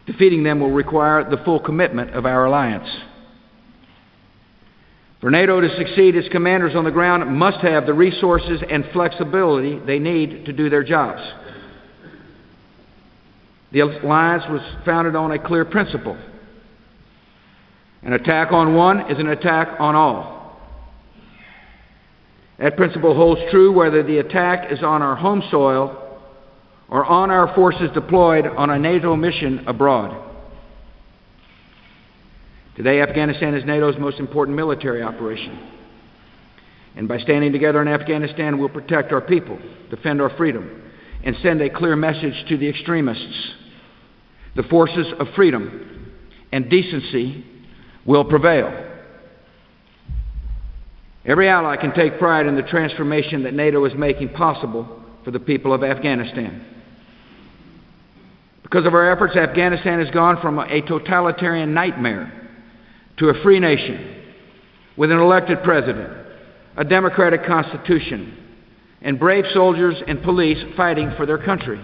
Defeating 0.06 0.42
them 0.42 0.60
will 0.60 0.70
require 0.70 1.28
the 1.28 1.38
full 1.38 1.58
commitment 1.58 2.10
of 2.10 2.26
our 2.26 2.44
alliance. 2.44 2.88
For 5.22 5.30
NATO 5.30 5.60
to 5.60 5.76
succeed, 5.76 6.14
its 6.14 6.28
commanders 6.28 6.74
on 6.74 6.84
the 6.84 6.90
ground 6.90 7.34
must 7.34 7.58
have 7.58 7.86
the 7.86 7.94
resources 7.94 8.62
and 8.68 8.84
flexibility 8.92 9.78
they 9.78 9.98
need 9.98 10.44
to 10.44 10.52
do 10.52 10.68
their 10.68 10.84
jobs. 10.84 11.22
The 13.72 13.80
alliance 13.80 14.44
was 14.50 14.60
founded 14.84 15.14
on 15.14 15.32
a 15.32 15.38
clear 15.38 15.64
principle 15.64 16.18
an 18.02 18.14
attack 18.14 18.50
on 18.50 18.74
one 18.74 19.10
is 19.10 19.18
an 19.18 19.28
attack 19.28 19.78
on 19.78 19.94
all. 19.94 20.39
That 22.60 22.76
principle 22.76 23.14
holds 23.14 23.40
true 23.50 23.72
whether 23.72 24.02
the 24.02 24.18
attack 24.18 24.70
is 24.70 24.82
on 24.82 25.00
our 25.00 25.16
home 25.16 25.42
soil 25.50 26.20
or 26.90 27.04
on 27.04 27.30
our 27.30 27.54
forces 27.54 27.90
deployed 27.94 28.46
on 28.46 28.68
a 28.68 28.78
NATO 28.78 29.16
mission 29.16 29.64
abroad. 29.66 30.28
Today, 32.76 33.00
Afghanistan 33.00 33.54
is 33.54 33.64
NATO's 33.64 33.98
most 33.98 34.18
important 34.18 34.56
military 34.56 35.02
operation. 35.02 35.58
And 36.96 37.08
by 37.08 37.18
standing 37.18 37.52
together 37.52 37.80
in 37.80 37.88
Afghanistan, 37.88 38.58
we'll 38.58 38.68
protect 38.68 39.12
our 39.12 39.20
people, 39.20 39.58
defend 39.88 40.20
our 40.20 40.30
freedom, 40.36 40.82
and 41.24 41.36
send 41.42 41.62
a 41.62 41.70
clear 41.70 41.96
message 41.96 42.44
to 42.48 42.58
the 42.58 42.68
extremists. 42.68 43.52
The 44.56 44.64
forces 44.64 45.06
of 45.18 45.28
freedom 45.34 46.12
and 46.52 46.68
decency 46.68 47.44
will 48.04 48.24
prevail. 48.24 48.89
Every 51.24 51.48
ally 51.48 51.76
can 51.76 51.92
take 51.92 52.18
pride 52.18 52.46
in 52.46 52.56
the 52.56 52.62
transformation 52.62 53.42
that 53.42 53.54
NATO 53.54 53.84
is 53.84 53.92
making 53.94 54.30
possible 54.30 55.02
for 55.24 55.30
the 55.30 55.40
people 55.40 55.74
of 55.74 55.84
Afghanistan. 55.84 56.64
Because 58.62 58.86
of 58.86 58.94
our 58.94 59.10
efforts, 59.12 59.36
Afghanistan 59.36 59.98
has 59.98 60.10
gone 60.10 60.40
from 60.40 60.58
a 60.58 60.80
totalitarian 60.82 61.74
nightmare 61.74 62.32
to 63.18 63.28
a 63.28 63.42
free 63.42 63.58
nation 63.58 64.22
with 64.96 65.10
an 65.10 65.18
elected 65.18 65.62
president, 65.62 66.10
a 66.76 66.84
democratic 66.84 67.44
constitution, 67.44 68.36
and 69.02 69.18
brave 69.18 69.44
soldiers 69.52 69.96
and 70.06 70.22
police 70.22 70.58
fighting 70.76 71.12
for 71.16 71.26
their 71.26 71.38
country. 71.38 71.80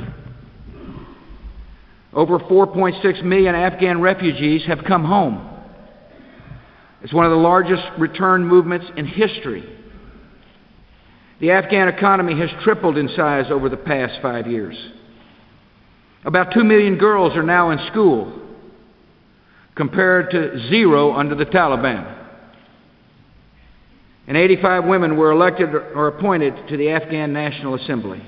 Over 2.13 2.39
4.6 2.39 3.23
million 3.25 3.55
Afghan 3.55 4.01
refugees 4.01 4.65
have 4.67 4.85
come 4.87 5.05
home. 5.05 5.56
It's 7.07 7.15
one 7.15 7.25
of 7.25 7.31
the 7.31 7.37
largest 7.37 7.85
return 7.99 8.45
movements 8.45 8.87
in 8.97 9.07
history. 9.07 9.65
The 11.39 11.53
Afghan 11.53 11.87
economy 11.87 12.37
has 12.41 12.51
tripled 12.65 12.99
in 12.99 13.09
size 13.11 13.45
over 13.49 13.69
the 13.69 13.77
past 13.77 14.21
five 14.21 14.49
years. 14.49 14.77
About 16.25 16.53
2 16.53 16.65
million 16.65 16.99
girls 16.99 17.37
are 17.37 17.45
now 17.45 17.71
in 17.71 17.79
school, 17.93 18.43
compared 19.77 20.33
to 20.33 20.69
zero 20.69 21.13
under 21.13 21.37
the 21.37 21.47
Taliban. 21.47 22.13
and 24.27 24.37
85 24.37 24.87
women 24.87 25.17
were 25.17 25.31
elected 25.31 25.73
or 25.73 26.09
appointed 26.09 26.55
to 26.71 26.77
the 26.77 26.91
Afghan 26.91 27.33
National 27.33 27.77
Assembly. 27.77 28.21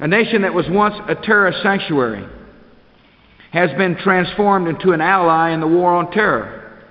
A 0.00 0.08
nation 0.08 0.42
that 0.42 0.52
was 0.52 0.66
once 0.68 0.96
a 1.06 1.14
terrorist 1.14 1.62
sanctuary 1.62 2.26
has 3.52 3.70
been 3.78 3.96
transformed 3.96 4.68
into 4.68 4.92
an 4.92 5.00
ally 5.00 5.50
in 5.50 5.60
the 5.60 5.66
war 5.66 5.92
on 5.92 6.10
terror, 6.10 6.82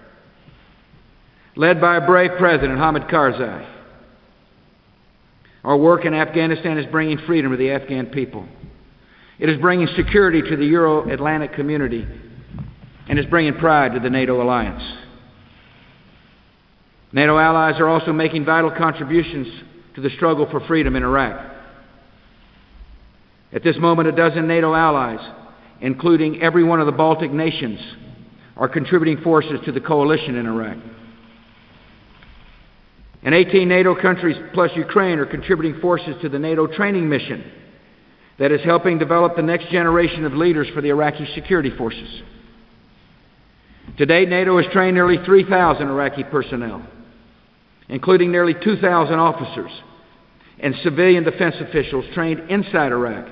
led 1.55 1.79
by 1.79 1.97
a 1.97 2.05
brave 2.05 2.31
president, 2.37 2.77
Hamid 2.79 3.03
Karzai. 3.03 3.73
Our 5.63 5.77
work 5.77 6.05
in 6.05 6.13
Afghanistan 6.13 6.77
is 6.77 6.85
bringing 6.91 7.17
freedom 7.25 7.51
to 7.51 7.57
the 7.57 7.71
Afghan 7.71 8.07
people. 8.07 8.47
It 9.39 9.49
is 9.49 9.59
bringing 9.59 9.87
security 9.95 10.41
to 10.41 10.55
the 10.55 10.65
Euro 10.65 11.09
Atlantic 11.09 11.53
community 11.53 12.07
and 13.07 13.19
is 13.19 13.25
bringing 13.25 13.55
pride 13.55 13.93
to 13.93 13.99
the 13.99 14.09
NATO 14.09 14.41
alliance. 14.41 14.83
NATO 17.11 17.37
allies 17.37 17.79
are 17.79 17.87
also 17.87 18.13
making 18.13 18.45
vital 18.45 18.71
contributions 18.71 19.47
to 19.95 20.01
the 20.01 20.09
struggle 20.11 20.47
for 20.49 20.59
freedom 20.67 20.95
in 20.95 21.03
Iraq. 21.03 21.53
At 23.53 23.63
this 23.63 23.77
moment, 23.77 24.09
a 24.09 24.11
dozen 24.11 24.47
NATO 24.47 24.73
allies, 24.73 25.19
including 25.81 26.41
every 26.41 26.63
one 26.63 26.79
of 26.79 26.85
the 26.85 26.91
Baltic 26.91 27.31
nations, 27.31 27.79
are 28.57 28.69
contributing 28.69 29.21
forces 29.23 29.59
to 29.65 29.71
the 29.71 29.81
coalition 29.81 30.35
in 30.35 30.45
Iraq. 30.45 30.77
And 33.23 33.33
18 33.33 33.67
NATO 33.67 33.99
countries 33.99 34.37
plus 34.53 34.71
Ukraine 34.75 35.19
are 35.19 35.25
contributing 35.25 35.81
forces 35.81 36.15
to 36.21 36.29
the 36.29 36.39
NATO 36.39 36.67
training 36.67 37.09
mission 37.09 37.51
that 38.37 38.51
is 38.51 38.61
helping 38.63 38.97
develop 38.97 39.35
the 39.35 39.41
next 39.41 39.69
generation 39.69 40.25
of 40.25 40.33
leaders 40.33 40.67
for 40.73 40.81
the 40.81 40.89
Iraqi 40.89 41.27
security 41.33 41.71
forces. 41.75 42.21
To 43.97 44.05
date, 44.05 44.29
NATO 44.29 44.61
has 44.61 44.71
trained 44.71 44.95
nearly 44.95 45.17
3,000 45.25 45.87
Iraqi 45.87 46.23
personnel, 46.23 46.85
including 47.89 48.31
nearly 48.31 48.53
2,000 48.53 49.19
officers 49.19 49.71
and 50.59 50.75
civilian 50.83 51.23
defense 51.23 51.55
officials 51.59 52.05
trained 52.13 52.49
inside 52.49 52.91
Iraq, 52.91 53.27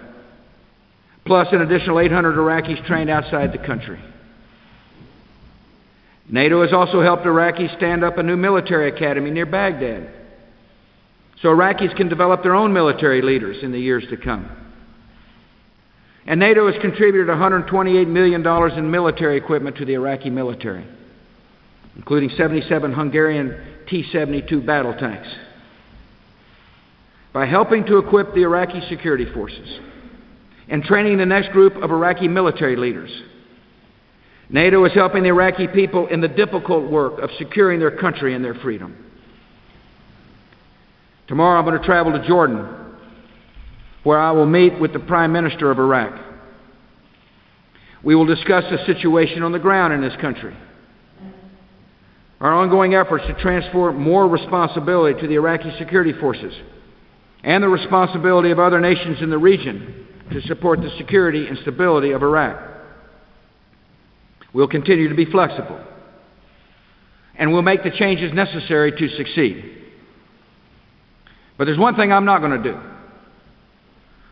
plus 1.25 1.47
an 1.51 1.61
additional 1.61 1.99
800 1.99 2.35
Iraqis 2.35 2.85
trained 2.85 3.09
outside 3.09 3.53
the 3.53 3.65
country. 3.65 3.99
NATO 6.29 6.61
has 6.61 6.73
also 6.73 7.01
helped 7.01 7.25
Iraqis 7.25 7.75
stand 7.77 8.03
up 8.03 8.17
a 8.17 8.23
new 8.23 8.37
military 8.37 8.89
academy 8.89 9.31
near 9.31 9.45
Baghdad 9.45 10.09
so 11.41 11.49
Iraqis 11.49 11.95
can 11.97 12.07
develop 12.07 12.41
their 12.41 12.55
own 12.55 12.71
military 12.71 13.21
leaders 13.21 13.57
in 13.63 13.71
the 13.71 13.79
years 13.79 14.05
to 14.09 14.17
come. 14.17 14.49
And 16.25 16.39
NATO 16.39 16.71
has 16.71 16.81
contributed 16.81 17.27
$128 17.27 18.07
million 18.07 18.47
in 18.77 18.91
military 18.91 19.37
equipment 19.37 19.75
to 19.77 19.85
the 19.85 19.93
Iraqi 19.93 20.29
military, 20.29 20.87
including 21.97 22.29
77 22.37 22.93
Hungarian 22.93 23.61
T 23.89 24.05
72 24.09 24.61
battle 24.61 24.93
tanks. 24.93 25.27
By 27.33 27.45
helping 27.45 27.85
to 27.87 27.97
equip 27.97 28.33
the 28.33 28.43
Iraqi 28.43 28.81
security 28.87 29.25
forces 29.33 29.79
and 30.67 30.83
training 30.83 31.17
the 31.17 31.25
next 31.25 31.51
group 31.51 31.75
of 31.75 31.91
Iraqi 31.91 32.27
military 32.27 32.75
leaders, 32.75 33.11
NATO 34.49 34.85
is 34.85 34.93
helping 34.93 35.23
the 35.23 35.29
Iraqi 35.29 35.67
people 35.67 36.07
in 36.07 36.21
the 36.21 36.27
difficult 36.27 36.89
work 36.89 37.19
of 37.19 37.29
securing 37.37 37.79
their 37.79 37.97
country 37.97 38.35
and 38.35 38.43
their 38.43 38.55
freedom. 38.55 38.95
Tomorrow 41.27 41.59
I'm 41.59 41.65
going 41.65 41.79
to 41.79 41.85
travel 41.85 42.11
to 42.11 42.27
Jordan 42.27 42.83
where 44.03 44.19
I 44.19 44.31
will 44.31 44.45
meet 44.45 44.79
with 44.79 44.93
the 44.93 44.99
Prime 44.99 45.31
Minister 45.31 45.71
of 45.71 45.79
Iraq. 45.79 46.19
We 48.03 48.15
will 48.15 48.25
discuss 48.25 48.65
the 48.69 48.85
situation 48.85 49.43
on 49.43 49.53
the 49.53 49.59
ground 49.59 49.93
in 49.93 50.01
this 50.01 50.15
country, 50.19 50.55
our 52.41 52.53
ongoing 52.53 52.95
efforts 52.95 53.25
to 53.27 53.33
transfer 53.41 53.93
more 53.93 54.27
responsibility 54.27 55.19
to 55.21 55.27
the 55.27 55.35
Iraqi 55.35 55.73
security 55.79 56.11
forces, 56.19 56.53
and 57.45 57.63
the 57.63 57.69
responsibility 57.69 58.51
of 58.51 58.59
other 58.59 58.81
nations 58.81 59.21
in 59.21 59.29
the 59.29 59.37
region 59.37 60.05
to 60.33 60.41
support 60.41 60.81
the 60.81 60.89
security 60.97 61.47
and 61.47 61.57
stability 61.59 62.11
of 62.11 62.21
Iraq. 62.21 62.71
We'll 64.53 64.67
continue 64.67 65.09
to 65.09 65.15
be 65.15 65.25
flexible, 65.25 65.83
and 67.35 67.51
we'll 67.51 67.61
make 67.61 67.83
the 67.83 67.91
changes 67.91 68.33
necessary 68.33 68.91
to 68.91 69.09
succeed. 69.17 69.77
But 71.57 71.65
there's 71.65 71.79
one 71.79 71.95
thing 71.95 72.11
I'm 72.11 72.25
not 72.25 72.39
going 72.39 72.61
to 72.61 72.71
do. 72.71 72.79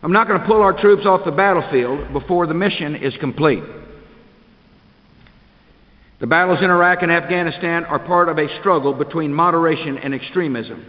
I'm 0.03 0.11
not 0.11 0.27
going 0.27 0.39
to 0.39 0.45
pull 0.45 0.61
our 0.61 0.79
troops 0.79 1.05
off 1.05 1.25
the 1.25 1.31
battlefield 1.31 2.11
before 2.11 2.47
the 2.47 2.53
mission 2.53 2.95
is 2.95 3.13
complete. 3.19 3.63
The 6.19 6.27
battles 6.27 6.59
in 6.61 6.69
Iraq 6.69 7.01
and 7.01 7.11
Afghanistan 7.11 7.85
are 7.85 7.99
part 7.99 8.29
of 8.29 8.37
a 8.37 8.59
struggle 8.59 8.93
between 8.93 9.33
moderation 9.33 9.97
and 9.97 10.13
extremism 10.13 10.85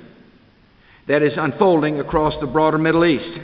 that 1.09 1.23
is 1.23 1.33
unfolding 1.37 2.01
across 2.01 2.35
the 2.41 2.47
broader 2.47 2.79
Middle 2.79 3.05
East. 3.05 3.41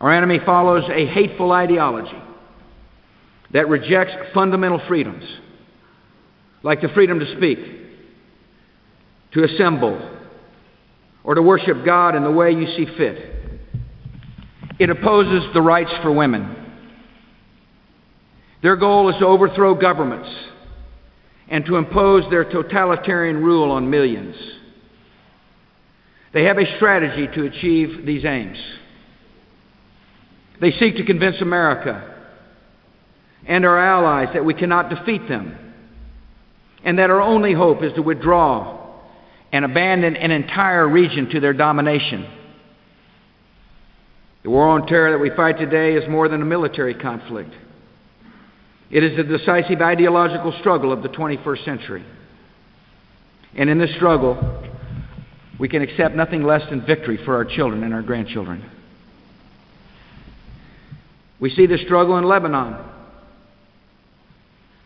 Our 0.00 0.12
enemy 0.12 0.40
follows 0.44 0.84
a 0.90 1.06
hateful 1.06 1.52
ideology 1.52 2.20
that 3.52 3.68
rejects 3.68 4.12
fundamental 4.34 4.80
freedoms, 4.88 5.24
like 6.62 6.80
the 6.80 6.88
freedom 6.88 7.20
to 7.20 7.36
speak, 7.36 7.58
to 9.32 9.44
assemble, 9.44 10.10
or 11.22 11.34
to 11.34 11.42
worship 11.42 11.84
God 11.84 12.16
in 12.16 12.24
the 12.24 12.30
way 12.30 12.50
you 12.50 12.66
see 12.76 12.86
fit. 12.96 13.30
It 14.78 14.90
opposes 14.90 15.44
the 15.54 15.62
rights 15.62 15.92
for 16.02 16.12
women. 16.12 16.56
Their 18.62 18.76
goal 18.76 19.08
is 19.10 19.16
to 19.20 19.26
overthrow 19.26 19.74
governments 19.74 20.28
and 21.48 21.64
to 21.66 21.76
impose 21.76 22.28
their 22.30 22.44
totalitarian 22.44 23.42
rule 23.42 23.70
on 23.70 23.90
millions. 23.90 24.34
They 26.32 26.44
have 26.44 26.58
a 26.58 26.76
strategy 26.76 27.28
to 27.34 27.44
achieve 27.44 28.04
these 28.04 28.24
aims. 28.24 28.58
They 30.64 30.72
seek 30.78 30.96
to 30.96 31.04
convince 31.04 31.42
America 31.42 32.10
and 33.46 33.66
our 33.66 33.78
allies 33.78 34.28
that 34.32 34.46
we 34.46 34.54
cannot 34.54 34.88
defeat 34.88 35.28
them 35.28 35.58
and 36.82 36.98
that 36.98 37.10
our 37.10 37.20
only 37.20 37.52
hope 37.52 37.82
is 37.82 37.92
to 37.96 38.00
withdraw 38.00 38.98
and 39.52 39.66
abandon 39.66 40.16
an 40.16 40.30
entire 40.30 40.88
region 40.88 41.28
to 41.32 41.40
their 41.40 41.52
domination. 41.52 42.26
The 44.42 44.48
war 44.48 44.68
on 44.68 44.86
terror 44.86 45.10
that 45.10 45.18
we 45.18 45.28
fight 45.36 45.58
today 45.58 45.96
is 45.96 46.08
more 46.08 46.30
than 46.30 46.40
a 46.40 46.46
military 46.46 46.94
conflict. 46.94 47.52
It 48.90 49.04
is 49.04 49.18
a 49.18 49.22
decisive 49.22 49.82
ideological 49.82 50.54
struggle 50.60 50.94
of 50.94 51.02
the 51.02 51.10
21st 51.10 51.64
century. 51.66 52.06
And 53.54 53.68
in 53.68 53.76
this 53.78 53.94
struggle, 53.96 54.66
we 55.60 55.68
can 55.68 55.82
accept 55.82 56.14
nothing 56.14 56.42
less 56.42 56.62
than 56.70 56.86
victory 56.86 57.18
for 57.22 57.34
our 57.34 57.44
children 57.44 57.84
and 57.84 57.92
our 57.92 58.00
grandchildren. 58.00 58.70
We 61.40 61.50
see 61.50 61.66
the 61.66 61.78
struggle 61.78 62.16
in 62.16 62.24
Lebanon, 62.24 62.76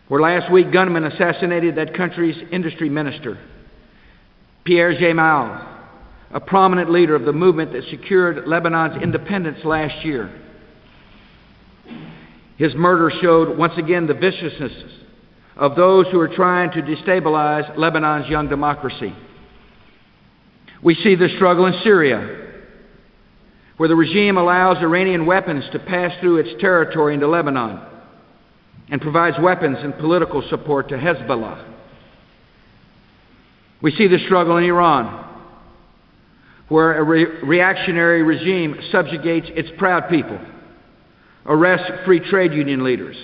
where 0.07 0.21
last 0.21 0.51
week 0.51 0.71
gunmen 0.71 1.03
assassinated 1.03 1.75
that 1.75 1.93
country's 1.93 2.37
industry 2.51 2.89
minister, 2.89 3.37
Pierre 4.65 4.93
Gemayel 4.93 5.69
a 6.31 6.39
prominent 6.39 6.91
leader 6.91 7.15
of 7.15 7.25
the 7.25 7.33
movement 7.33 7.73
that 7.73 7.83
secured 7.89 8.47
Lebanon's 8.47 9.01
independence 9.01 9.59
last 9.63 10.05
year. 10.05 10.29
His 12.57 12.75
murder 12.75 13.11
showed 13.21 13.57
once 13.57 13.73
again 13.77 14.05
the 14.05 14.13
viciousness 14.13 14.71
of 15.55 15.75
those 15.75 16.05
who 16.11 16.19
are 16.19 16.27
trying 16.27 16.71
to 16.71 16.81
destabilize 16.81 17.75
Lebanon's 17.77 18.29
young 18.29 18.47
democracy. 18.47 19.13
We 20.83 20.95
see 20.95 21.15
the 21.15 21.29
struggle 21.35 21.65
in 21.65 21.73
Syria, 21.83 22.48
where 23.79 23.87
the 23.87 23.95
regime 23.95 24.37
allows 24.37 24.75
Iranian 24.79 25.25
weapons 25.25 25.63
to 25.71 25.79
pass 25.79 26.11
through 26.19 26.35
its 26.35 26.49
territory 26.59 27.13
into 27.13 27.29
Lebanon 27.29 27.79
and 28.89 28.99
provides 28.99 29.37
weapons 29.41 29.77
and 29.79 29.97
political 29.97 30.43
support 30.49 30.89
to 30.89 30.97
Hezbollah. 30.97 31.65
We 33.81 33.91
see 33.91 34.07
the 34.09 34.19
struggle 34.25 34.57
in 34.57 34.65
Iran, 34.65 35.25
where 36.67 36.97
a 36.97 37.03
re- 37.03 37.41
reactionary 37.41 38.21
regime 38.21 38.75
subjugates 38.91 39.47
its 39.51 39.69
proud 39.77 40.09
people, 40.09 40.37
arrests 41.45 42.03
free 42.03 42.19
trade 42.19 42.51
union 42.51 42.83
leaders, 42.83 43.15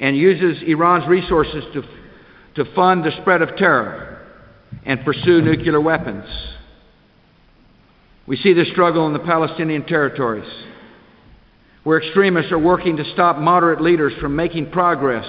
and 0.00 0.16
uses 0.16 0.60
Iran's 0.66 1.06
resources 1.06 1.62
to, 1.72 2.64
to 2.64 2.74
fund 2.74 3.04
the 3.04 3.12
spread 3.20 3.42
of 3.42 3.54
terror 3.54 4.26
and 4.84 5.04
pursue 5.04 5.40
nuclear 5.40 5.80
weapons. 5.80 6.24
We 8.26 8.36
see 8.36 8.52
this 8.52 8.68
struggle 8.68 9.06
in 9.06 9.12
the 9.12 9.20
Palestinian 9.20 9.84
territories, 9.84 10.50
where 11.84 12.02
extremists 12.02 12.50
are 12.50 12.58
working 12.58 12.96
to 12.96 13.12
stop 13.12 13.38
moderate 13.38 13.80
leaders 13.80 14.12
from 14.20 14.34
making 14.34 14.70
progress 14.70 15.24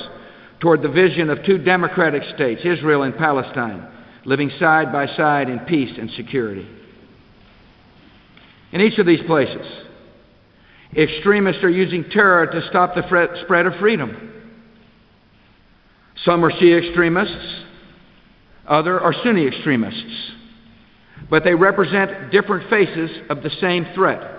toward 0.60 0.82
the 0.82 0.90
vision 0.90 1.30
of 1.30 1.44
two 1.46 1.60
democratic 1.60 2.24
states, 2.34 2.62
Israel 2.66 3.04
and 3.04 3.16
Palestine, 3.16 3.88
living 4.26 4.50
side 4.60 4.92
by 4.92 5.06
side 5.16 5.50
in 5.50 5.60
peace 5.60 5.96
and 5.98 6.10
security. 6.12 6.68
In 8.72 8.82
each 8.82 8.98
of 8.98 9.06
these 9.06 9.22
places, 9.28 9.66
extremists 10.96 11.64
are 11.64 11.70
using 11.70 12.10
terror 12.10 12.48
to 12.48 12.68
stop 12.70 12.96
the 12.96 13.04
spread 13.44 13.68
of 13.68 13.76
freedom. 13.76 14.34
Some 16.26 16.44
are 16.44 16.52
Shia 16.52 16.88
extremists, 16.88 17.64
Other 18.68 19.00
are 19.00 19.14
Sunni 19.24 19.48
extremists, 19.48 20.32
but 21.30 21.44
they 21.44 21.54
represent 21.54 22.32
different 22.32 22.70
faces 22.70 23.12
of 23.30 23.44
the 23.44 23.50
same 23.62 23.86
threat. 23.94 24.38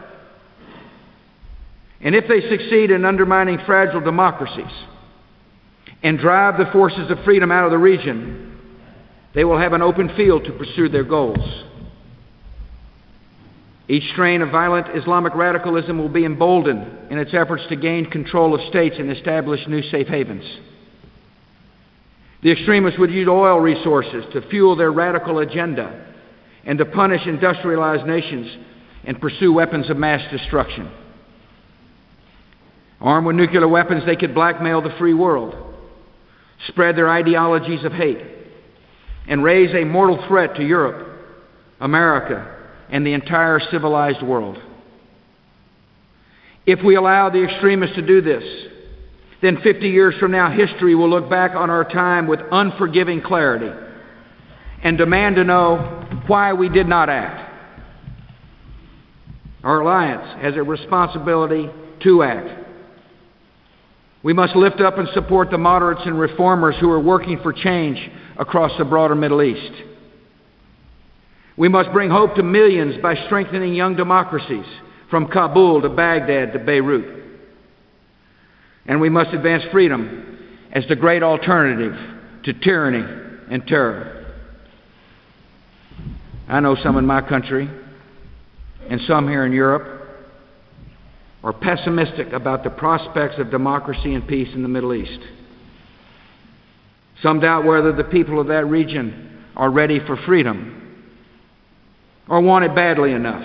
And 2.00 2.14
if 2.14 2.28
they 2.28 2.40
succeed 2.48 2.90
in 2.90 3.04
undermining 3.04 3.58
fragile 3.66 4.00
democracies 4.00 4.72
and 6.02 6.18
drive 6.18 6.58
the 6.58 6.70
forces 6.72 7.10
of 7.10 7.18
freedom 7.24 7.50
out 7.50 7.64
of 7.64 7.70
the 7.70 7.78
region, 7.78 8.56
they 9.34 9.44
will 9.44 9.58
have 9.58 9.72
an 9.72 9.82
open 9.82 10.14
field 10.16 10.44
to 10.44 10.52
pursue 10.52 10.88
their 10.88 11.04
goals. 11.04 11.64
Each 13.88 14.08
strain 14.12 14.42
of 14.42 14.50
violent 14.50 14.96
Islamic 14.96 15.34
radicalism 15.34 15.98
will 15.98 16.10
be 16.10 16.24
emboldened 16.24 17.10
in 17.10 17.18
its 17.18 17.32
efforts 17.32 17.64
to 17.70 17.76
gain 17.76 18.10
control 18.10 18.54
of 18.54 18.60
states 18.68 18.96
and 18.98 19.10
establish 19.10 19.66
new 19.66 19.82
safe 19.90 20.06
havens. 20.06 20.44
The 22.42 22.52
extremists 22.52 22.98
would 23.00 23.10
use 23.10 23.26
oil 23.26 23.58
resources 23.58 24.24
to 24.32 24.46
fuel 24.48 24.76
their 24.76 24.92
radical 24.92 25.38
agenda 25.38 26.07
and 26.68 26.78
to 26.78 26.84
punish 26.84 27.26
industrialized 27.26 28.06
nations 28.06 28.46
and 29.04 29.18
pursue 29.20 29.52
weapons 29.52 29.88
of 29.88 29.96
mass 29.96 30.20
destruction. 30.30 30.90
Armed 33.00 33.26
with 33.26 33.36
nuclear 33.36 33.66
weapons, 33.66 34.04
they 34.04 34.16
could 34.16 34.34
blackmail 34.34 34.82
the 34.82 34.94
free 34.98 35.14
world, 35.14 35.56
spread 36.68 36.94
their 36.94 37.08
ideologies 37.08 37.84
of 37.84 37.92
hate, 37.92 38.18
and 39.26 39.42
raise 39.42 39.74
a 39.74 39.84
mortal 39.84 40.22
threat 40.28 40.56
to 40.56 40.62
Europe, 40.62 41.08
America, 41.80 42.66
and 42.90 43.06
the 43.06 43.14
entire 43.14 43.60
civilized 43.70 44.22
world. 44.22 44.58
If 46.66 46.84
we 46.84 46.96
allow 46.96 47.30
the 47.30 47.44
extremists 47.44 47.96
to 47.96 48.06
do 48.06 48.20
this, 48.20 48.44
then 49.40 49.58
50 49.62 49.88
years 49.88 50.14
from 50.20 50.32
now, 50.32 50.50
history 50.50 50.94
will 50.94 51.08
look 51.08 51.30
back 51.30 51.52
on 51.54 51.70
our 51.70 51.84
time 51.84 52.26
with 52.26 52.40
unforgiving 52.52 53.22
clarity 53.22 53.70
and 54.82 54.98
demand 54.98 55.36
to 55.36 55.44
know 55.44 56.07
why 56.28 56.52
we 56.52 56.68
did 56.68 56.86
not 56.86 57.08
act. 57.08 57.48
Our 59.64 59.80
alliance 59.80 60.42
has 60.42 60.54
a 60.54 60.62
responsibility 60.62 61.68
to 62.04 62.22
act. 62.22 62.66
We 64.22 64.32
must 64.32 64.56
lift 64.56 64.80
up 64.80 64.98
and 64.98 65.08
support 65.14 65.50
the 65.50 65.58
moderates 65.58 66.02
and 66.04 66.18
reformers 66.18 66.76
who 66.80 66.90
are 66.90 67.00
working 67.00 67.40
for 67.42 67.52
change 67.52 67.98
across 68.38 68.72
the 68.78 68.84
broader 68.84 69.14
Middle 69.14 69.42
East. 69.42 69.82
We 71.56 71.68
must 71.68 71.92
bring 71.92 72.10
hope 72.10 72.34
to 72.36 72.42
millions 72.42 73.00
by 73.02 73.14
strengthening 73.26 73.74
young 73.74 73.96
democracies 73.96 74.66
from 75.10 75.28
Kabul 75.28 75.82
to 75.82 75.88
Baghdad 75.88 76.52
to 76.52 76.58
Beirut. 76.60 77.24
And 78.86 79.00
we 79.00 79.08
must 79.08 79.34
advance 79.34 79.64
freedom 79.72 80.38
as 80.72 80.84
the 80.88 80.96
great 80.96 81.22
alternative 81.22 81.94
to 82.44 82.52
tyranny 82.52 83.04
and 83.50 83.66
terror. 83.66 84.17
I 86.48 86.60
know 86.60 86.76
some 86.82 86.96
in 86.96 87.06
my 87.06 87.20
country 87.20 87.68
and 88.88 89.00
some 89.06 89.28
here 89.28 89.44
in 89.44 89.52
Europe 89.52 90.08
are 91.44 91.52
pessimistic 91.52 92.32
about 92.32 92.64
the 92.64 92.70
prospects 92.70 93.38
of 93.38 93.50
democracy 93.50 94.14
and 94.14 94.26
peace 94.26 94.48
in 94.54 94.62
the 94.62 94.68
Middle 94.68 94.94
East. 94.94 95.20
Some 97.22 97.40
doubt 97.40 97.64
whether 97.64 97.92
the 97.92 98.04
people 98.04 98.40
of 98.40 98.46
that 98.48 98.66
region 98.66 99.44
are 99.56 99.70
ready 99.70 100.00
for 100.00 100.16
freedom 100.24 100.78
or 102.28 102.40
want 102.40 102.64
it 102.64 102.74
badly 102.74 103.12
enough, 103.12 103.44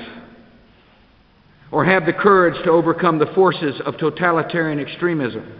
or 1.71 1.85
have 1.85 2.05
the 2.05 2.13
courage 2.13 2.61
to 2.65 2.69
overcome 2.69 3.17
the 3.17 3.27
forces 3.27 3.81
of 3.85 3.97
totalitarian 3.97 4.79
extremism. 4.79 5.59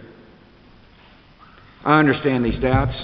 I 1.84 1.98
understand 1.98 2.44
these 2.44 2.60
doubts, 2.60 2.94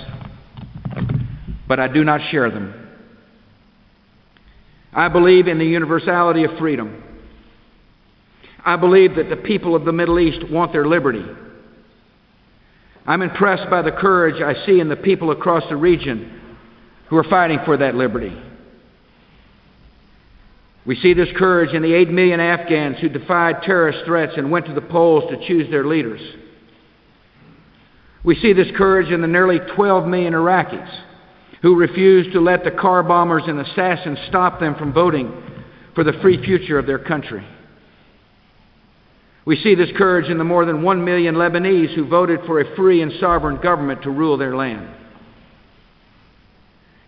but 1.66 1.80
I 1.80 1.88
do 1.88 2.04
not 2.04 2.20
share 2.30 2.50
them. 2.50 2.79
I 4.92 5.08
believe 5.08 5.46
in 5.46 5.58
the 5.58 5.64
universality 5.64 6.44
of 6.44 6.58
freedom. 6.58 7.02
I 8.64 8.76
believe 8.76 9.16
that 9.16 9.30
the 9.30 9.36
people 9.36 9.74
of 9.74 9.84
the 9.84 9.92
Middle 9.92 10.18
East 10.18 10.50
want 10.50 10.72
their 10.72 10.86
liberty. 10.86 11.24
I'm 13.06 13.22
impressed 13.22 13.70
by 13.70 13.82
the 13.82 13.92
courage 13.92 14.42
I 14.42 14.66
see 14.66 14.80
in 14.80 14.88
the 14.88 14.96
people 14.96 15.30
across 15.30 15.62
the 15.68 15.76
region 15.76 16.40
who 17.08 17.16
are 17.16 17.24
fighting 17.24 17.58
for 17.64 17.76
that 17.76 17.94
liberty. 17.94 18.36
We 20.86 20.96
see 20.96 21.14
this 21.14 21.28
courage 21.36 21.74
in 21.74 21.82
the 21.82 21.94
8 21.94 22.10
million 22.10 22.40
Afghans 22.40 22.98
who 22.98 23.08
defied 23.08 23.62
terrorist 23.62 24.04
threats 24.04 24.32
and 24.36 24.50
went 24.50 24.66
to 24.66 24.74
the 24.74 24.80
polls 24.80 25.30
to 25.30 25.46
choose 25.46 25.70
their 25.70 25.86
leaders. 25.86 26.20
We 28.24 28.34
see 28.36 28.52
this 28.52 28.68
courage 28.76 29.10
in 29.10 29.20
the 29.20 29.26
nearly 29.26 29.58
12 29.76 30.06
million 30.06 30.32
Iraqis 30.32 30.88
who 31.62 31.76
refused 31.76 32.32
to 32.32 32.40
let 32.40 32.64
the 32.64 32.70
car 32.70 33.02
bombers 33.02 33.42
and 33.46 33.58
assassins 33.60 34.18
stop 34.28 34.60
them 34.60 34.74
from 34.76 34.92
voting 34.92 35.30
for 35.94 36.04
the 36.04 36.14
free 36.22 36.42
future 36.42 36.78
of 36.78 36.86
their 36.86 36.98
country. 36.98 37.46
We 39.44 39.56
see 39.56 39.74
this 39.74 39.90
courage 39.96 40.30
in 40.30 40.38
the 40.38 40.44
more 40.44 40.64
than 40.64 40.82
1 40.82 41.04
million 41.04 41.34
Lebanese 41.34 41.94
who 41.94 42.08
voted 42.08 42.40
for 42.46 42.60
a 42.60 42.76
free 42.76 43.02
and 43.02 43.12
sovereign 43.20 43.60
government 43.60 44.02
to 44.02 44.10
rule 44.10 44.36
their 44.36 44.56
land. 44.56 44.88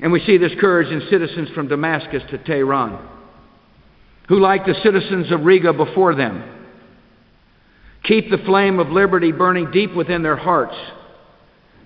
And 0.00 0.10
we 0.10 0.20
see 0.24 0.38
this 0.38 0.52
courage 0.60 0.88
in 0.88 1.08
citizens 1.08 1.50
from 1.50 1.68
Damascus 1.68 2.22
to 2.30 2.38
Tehran 2.38 3.08
who, 4.28 4.38
like 4.38 4.64
the 4.64 4.74
citizens 4.82 5.30
of 5.30 5.44
Riga 5.44 5.72
before 5.72 6.14
them, 6.14 6.42
keep 8.04 8.30
the 8.30 8.38
flame 8.38 8.78
of 8.78 8.88
liberty 8.88 9.32
burning 9.32 9.70
deep 9.70 9.94
within 9.94 10.22
their 10.22 10.36
hearts, 10.36 10.76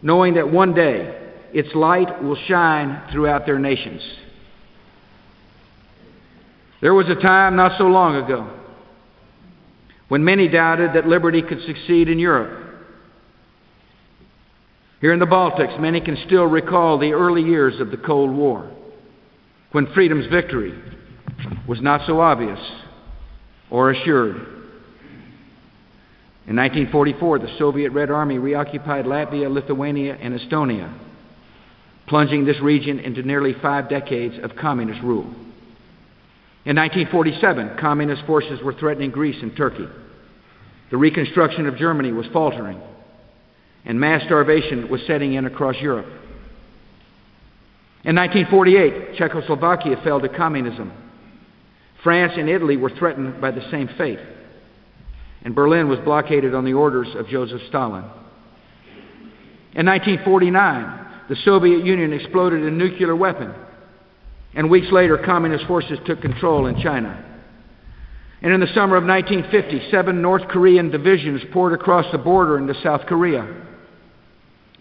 knowing 0.02 0.35
that 0.35 0.50
one 0.50 0.74
day 0.74 1.26
its 1.53 1.75
light 1.75 2.23
will 2.23 2.37
shine 2.47 3.03
throughout 3.13 3.47
their 3.47 3.59
nations. 3.59 4.03
There 6.81 6.95
was 6.95 7.09
a 7.09 7.15
time 7.15 7.57
not 7.57 7.79
so 7.79 7.85
long 7.85 8.17
ago 8.17 8.51
when 10.09 10.25
many 10.25 10.49
doubted 10.49 10.93
that 10.95 11.07
liberty 11.07 11.43
could 11.43 11.61
succeed 11.67 12.09
in 12.09 12.19
Europe. 12.19 12.65
Here 15.01 15.13
in 15.13 15.19
the 15.19 15.27
Baltics, 15.27 15.79
many 15.81 16.01
can 16.01 16.17
still 16.27 16.45
recall 16.45 16.99
the 16.99 17.13
early 17.13 17.43
years 17.43 17.81
of 17.81 17.91
the 17.91 17.97
Cold 17.97 18.31
War, 18.31 18.71
when 19.73 19.93
freedom's 19.93 20.27
victory 20.29 20.75
was 21.69 21.81
not 21.81 22.07
so 22.07 22.21
obvious 22.21 22.59
or 23.71 23.91
assured. 23.91 24.37
In 26.47 26.55
1944, 26.55 27.41
the 27.41 27.59
Soviet 27.59 27.91
Red 27.91 28.11
Army 28.11 28.39
reoccupied 28.39 29.05
Latvia, 29.05 29.53
Lithuania, 29.53 30.17
and 30.21 30.39
Estonia, 30.39 30.93
plunging 32.07 32.45
this 32.45 32.61
region 32.61 32.99
into 33.01 33.23
nearly 33.23 33.55
five 33.61 33.88
decades 33.88 34.35
of 34.42 34.57
communist 34.57 35.03
rule. 35.03 35.25
In 36.64 36.77
1947, 36.77 37.77
communist 37.79 38.25
forces 38.27 38.61
were 38.62 38.73
threatening 38.73 39.11
Greece 39.11 39.40
and 39.40 39.57
Turkey. 39.57 39.87
The 40.90 40.97
reconstruction 40.97 41.66
of 41.66 41.77
Germany 41.77 42.12
was 42.12 42.27
faltering, 42.33 42.81
and 43.85 44.01
mass 44.01 44.23
starvation 44.25 44.88
was 44.88 45.01
setting 45.07 45.35
in 45.35 45.47
across 45.47 45.77
Europe. 45.81 46.07
In 48.05 48.14
1948, 48.14 49.16
Czechoslovakia 49.16 50.01
fell 50.05 50.21
to 50.21 50.29
communism 50.29 50.92
France 52.07 52.35
and 52.37 52.49
Italy 52.49 52.77
were 52.77 52.90
threatened 52.90 53.40
by 53.40 53.51
the 53.51 53.69
same 53.71 53.88
fate, 53.99 54.21
and 55.42 55.57
Berlin 55.57 55.88
was 55.88 55.99
blockaded 56.01 56.55
on 56.55 56.64
the 56.64 56.75
orders 56.75 57.09
of 57.16 57.27
Joseph 57.27 57.62
Stalin. 57.69 58.05
In 59.75 59.87
1949, 59.87 61.06
the 61.29 61.37
Soviet 61.45 61.85
Union 61.85 62.12
exploded 62.12 62.62
a 62.62 62.71
nuclear 62.71 63.15
weapon, 63.15 63.53
and 64.55 64.71
weeks 64.71 64.89
later, 64.91 65.19
communist 65.19 65.67
forces 65.67 65.99
took 66.07 66.21
control 66.21 66.67
in 66.67 66.81
China. 66.81 67.23
And 68.43 68.53
in 68.53 68.61
the 68.61 68.73
summer 68.75 68.97
of 68.97 69.05
1950, 69.05 69.91
seven 69.91 70.23
North 70.23 70.47
Korean 70.49 70.91
divisions 70.91 71.43
poured 71.53 71.73
across 71.73 72.11
the 72.12 72.19
border 72.19 72.59
into 72.59 72.75
South 72.83 73.03
Korea, 73.07 73.47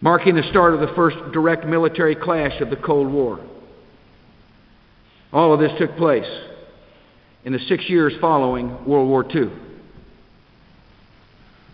marking 0.02 0.36
the 0.36 0.44
start 0.50 0.74
of 0.74 0.82
the 0.82 0.94
first 0.96 1.18
direct 1.34 1.66
military 1.66 2.16
clash 2.16 2.62
of 2.62 2.70
the 2.70 2.76
Cold 2.76 3.12
War. 3.12 3.40
All 5.34 5.54
of 5.54 5.60
this 5.60 5.72
took 5.80 5.98
place 5.98 6.28
in 7.44 7.54
the 7.54 7.60
six 7.68 7.90
years 7.90 8.14
following 8.22 8.86
World 8.86 9.10
War 9.10 9.26
II. 9.34 9.52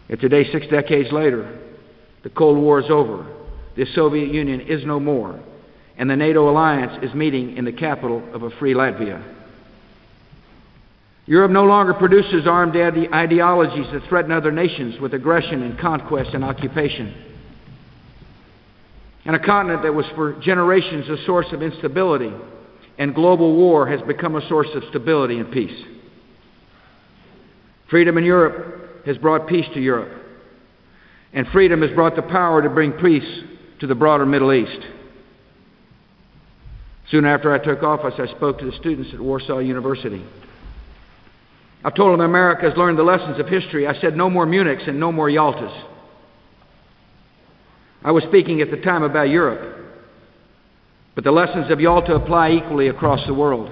And 0.10 0.20
today, 0.20 0.52
six 0.52 0.68
decades 0.68 1.12
later, 1.12 1.60
the 2.24 2.30
Cold 2.30 2.58
War 2.58 2.80
is 2.80 2.90
over. 2.90 3.26
The 3.76 3.86
Soviet 3.96 4.34
Union 4.34 4.62
is 4.62 4.86
no 4.86 5.00
more. 5.00 5.40
And 5.98 6.10
the 6.10 6.16
NATO 6.16 6.50
alliance 6.50 7.04
is 7.04 7.14
meeting 7.14 7.58
in 7.58 7.66
the 7.66 7.72
capital 7.72 8.24
of 8.34 8.44
a 8.44 8.50
free 8.52 8.74
Latvia. 8.74 9.24
Europe 11.26 11.52
no 11.52 11.64
longer 11.64 11.94
produces 11.94 12.48
armed 12.48 12.76
ideologies 12.76 13.86
that 13.94 14.08
threaten 14.10 14.32
other 14.32 14.52
nations 14.52 15.00
with 15.00 15.14
aggression 15.14 15.62
and 15.62 15.80
conquest 15.80 16.32
and 16.34 16.44
occupation. 16.44 17.14
And 19.26 19.36
a 19.36 19.40
continent 19.40 19.84
that 19.84 19.94
was 19.94 20.06
for 20.16 20.34
generations 20.42 21.08
a 21.08 21.24
source 21.26 21.46
of 21.52 21.62
instability 21.62 22.34
and 22.98 23.16
global 23.16 23.56
war 23.56 23.88
has 23.88 24.02
become 24.02 24.36
a 24.36 24.48
source 24.48 24.68
of 24.76 24.84
stability 24.90 25.40
and 25.40 25.52
peace. 25.52 25.86
Freedom 27.90 28.18
in 28.18 28.24
Europe 28.24 29.06
has 29.06 29.18
brought 29.18 29.48
peace 29.48 29.66
to 29.74 29.82
Europe, 29.82 30.12
and 31.34 31.48
freedom 31.48 31.82
has 31.82 31.92
brought 31.92 32.16
the 32.16 32.22
power 32.22 32.62
to 32.62 32.70
bring 32.70 32.92
peace 32.94 33.44
to 33.82 33.88
the 33.88 33.96
broader 33.96 34.28
Middle 34.28 34.54
East. 34.54 34.80
Soon 37.10 37.26
after 37.26 37.52
I 37.52 37.58
took 37.58 37.82
office, 37.82 38.14
I 38.20 38.28
spoke 38.28 38.60
to 38.60 38.66
the 38.66 38.78
students 38.78 39.10
at 39.12 39.20
Warsaw 39.20 39.58
University. 39.58 40.24
I 41.84 41.90
told 41.90 42.14
them 42.14 42.22
America 42.22 42.70
has 42.70 42.78
learned 42.78 43.00
the 43.00 43.04
lessons 43.04 43.40
of 43.40 43.48
history. 43.48 43.88
I 43.88 44.00
said 44.00 44.16
no 44.16 44.30
more 44.30 44.46
Munichs 44.46 44.88
and 44.88 45.00
no 45.00 45.12
more 45.12 45.30
Yaltas. 45.30 45.76
I 48.04 48.12
was 48.12 48.24
speaking 48.26 48.62
at 48.62 48.70
the 48.70 48.78
time 48.78 49.02
about 49.02 49.30
Europe, 49.30 49.84
but 51.16 51.24
the 51.24 51.32
lessons 51.32 51.72
of 51.72 51.80
Yalta 51.80 52.14
apply 52.14 52.52
equally 52.52 52.88
across 52.88 53.26
the 53.26 53.34
world. 53.34 53.72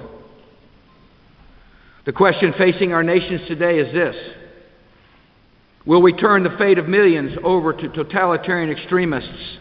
The 2.08 2.14
question 2.14 2.52
facing 2.58 2.94
our 2.94 3.04
nations 3.04 3.42
today 3.48 3.78
is 3.78 3.94
this 3.94 4.16
Will 5.86 6.02
we 6.02 6.14
turn 6.14 6.44
the 6.44 6.56
fate 6.58 6.80
of 6.80 6.88
millions 6.88 7.38
over 7.44 7.74
to 7.74 7.90
totalitarian 7.90 8.72
extremists 8.76 9.60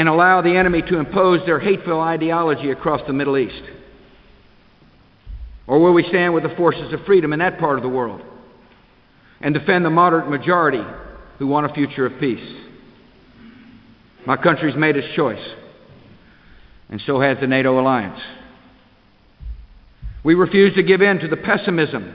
and 0.00 0.08
allow 0.08 0.40
the 0.40 0.56
enemy 0.56 0.80
to 0.80 0.98
impose 0.98 1.44
their 1.44 1.60
hateful 1.60 2.00
ideology 2.00 2.70
across 2.70 3.02
the 3.06 3.12
Middle 3.12 3.36
East? 3.36 3.62
Or 5.66 5.78
will 5.78 5.92
we 5.92 6.08
stand 6.08 6.32
with 6.32 6.42
the 6.42 6.56
forces 6.56 6.90
of 6.94 7.04
freedom 7.04 7.34
in 7.34 7.40
that 7.40 7.58
part 7.58 7.76
of 7.76 7.82
the 7.82 7.88
world 7.90 8.22
and 9.42 9.52
defend 9.52 9.84
the 9.84 9.90
moderate 9.90 10.30
majority 10.30 10.82
who 11.38 11.46
want 11.46 11.70
a 11.70 11.74
future 11.74 12.06
of 12.06 12.18
peace? 12.18 12.50
My 14.24 14.38
country's 14.38 14.74
made 14.74 14.96
its 14.96 15.14
choice, 15.14 15.46
and 16.88 17.02
so 17.04 17.20
has 17.20 17.36
the 17.38 17.46
NATO 17.46 17.78
alliance. 17.78 18.22
We 20.24 20.32
refuse 20.32 20.74
to 20.76 20.82
give 20.82 21.02
in 21.02 21.18
to 21.18 21.28
the 21.28 21.36
pessimism 21.36 22.14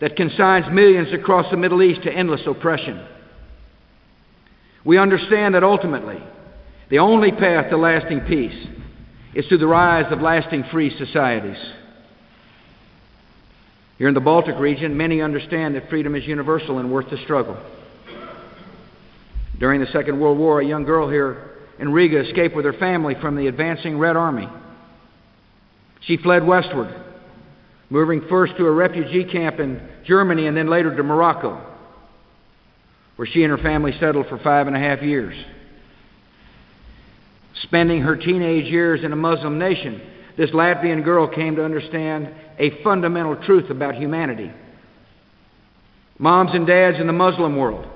that 0.00 0.14
consigns 0.14 0.66
millions 0.70 1.12
across 1.12 1.50
the 1.50 1.56
Middle 1.56 1.82
East 1.82 2.04
to 2.04 2.12
endless 2.12 2.42
oppression. 2.46 3.04
We 4.84 4.98
understand 4.98 5.56
that 5.56 5.64
ultimately, 5.64 6.22
the 6.94 7.00
only 7.00 7.32
path 7.32 7.70
to 7.70 7.76
lasting 7.76 8.20
peace 8.20 8.68
is 9.34 9.44
through 9.48 9.58
the 9.58 9.66
rise 9.66 10.12
of 10.12 10.20
lasting 10.20 10.62
free 10.70 10.96
societies. 10.96 11.58
Here 13.98 14.06
in 14.06 14.14
the 14.14 14.20
Baltic 14.20 14.56
region, 14.60 14.96
many 14.96 15.20
understand 15.20 15.74
that 15.74 15.90
freedom 15.90 16.14
is 16.14 16.24
universal 16.24 16.78
and 16.78 16.92
worth 16.92 17.10
the 17.10 17.16
struggle. 17.24 17.60
During 19.58 19.80
the 19.80 19.88
Second 19.88 20.20
World 20.20 20.38
War, 20.38 20.60
a 20.60 20.64
young 20.64 20.84
girl 20.84 21.10
here 21.10 21.56
in 21.80 21.92
Riga 21.92 22.28
escaped 22.28 22.54
with 22.54 22.64
her 22.64 22.74
family 22.74 23.16
from 23.20 23.34
the 23.34 23.48
advancing 23.48 23.98
Red 23.98 24.14
Army. 24.14 24.48
She 26.02 26.16
fled 26.18 26.46
westward, 26.46 26.94
moving 27.90 28.22
first 28.28 28.56
to 28.58 28.66
a 28.66 28.70
refugee 28.70 29.24
camp 29.24 29.58
in 29.58 29.84
Germany 30.06 30.46
and 30.46 30.56
then 30.56 30.70
later 30.70 30.94
to 30.94 31.02
Morocco, 31.02 31.60
where 33.16 33.26
she 33.26 33.42
and 33.42 33.50
her 33.50 33.58
family 33.58 33.96
settled 33.98 34.28
for 34.28 34.38
five 34.38 34.68
and 34.68 34.76
a 34.76 34.78
half 34.78 35.02
years. 35.02 35.34
Spending 37.62 38.02
her 38.02 38.16
teenage 38.16 38.66
years 38.66 39.04
in 39.04 39.12
a 39.12 39.16
Muslim 39.16 39.58
nation, 39.58 40.00
this 40.36 40.50
Latvian 40.50 41.04
girl 41.04 41.28
came 41.28 41.56
to 41.56 41.64
understand 41.64 42.28
a 42.58 42.82
fundamental 42.82 43.36
truth 43.36 43.70
about 43.70 43.94
humanity. 43.94 44.50
Moms 46.18 46.50
and 46.52 46.66
dads 46.66 46.98
in 46.98 47.06
the 47.06 47.12
Muslim 47.12 47.56
world 47.56 47.86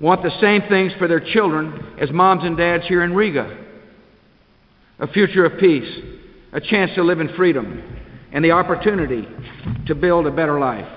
want 0.00 0.22
the 0.22 0.40
same 0.40 0.62
things 0.68 0.92
for 0.98 1.06
their 1.06 1.20
children 1.20 1.94
as 2.00 2.10
moms 2.10 2.42
and 2.44 2.56
dads 2.56 2.86
here 2.86 3.04
in 3.04 3.14
Riga 3.14 3.64
a 4.98 5.08
future 5.08 5.44
of 5.44 5.58
peace, 5.58 6.00
a 6.52 6.60
chance 6.60 6.90
to 6.94 7.02
live 7.02 7.20
in 7.20 7.28
freedom, 7.34 7.82
and 8.32 8.44
the 8.44 8.52
opportunity 8.52 9.26
to 9.86 9.94
build 9.94 10.26
a 10.26 10.30
better 10.30 10.58
life. 10.58 10.88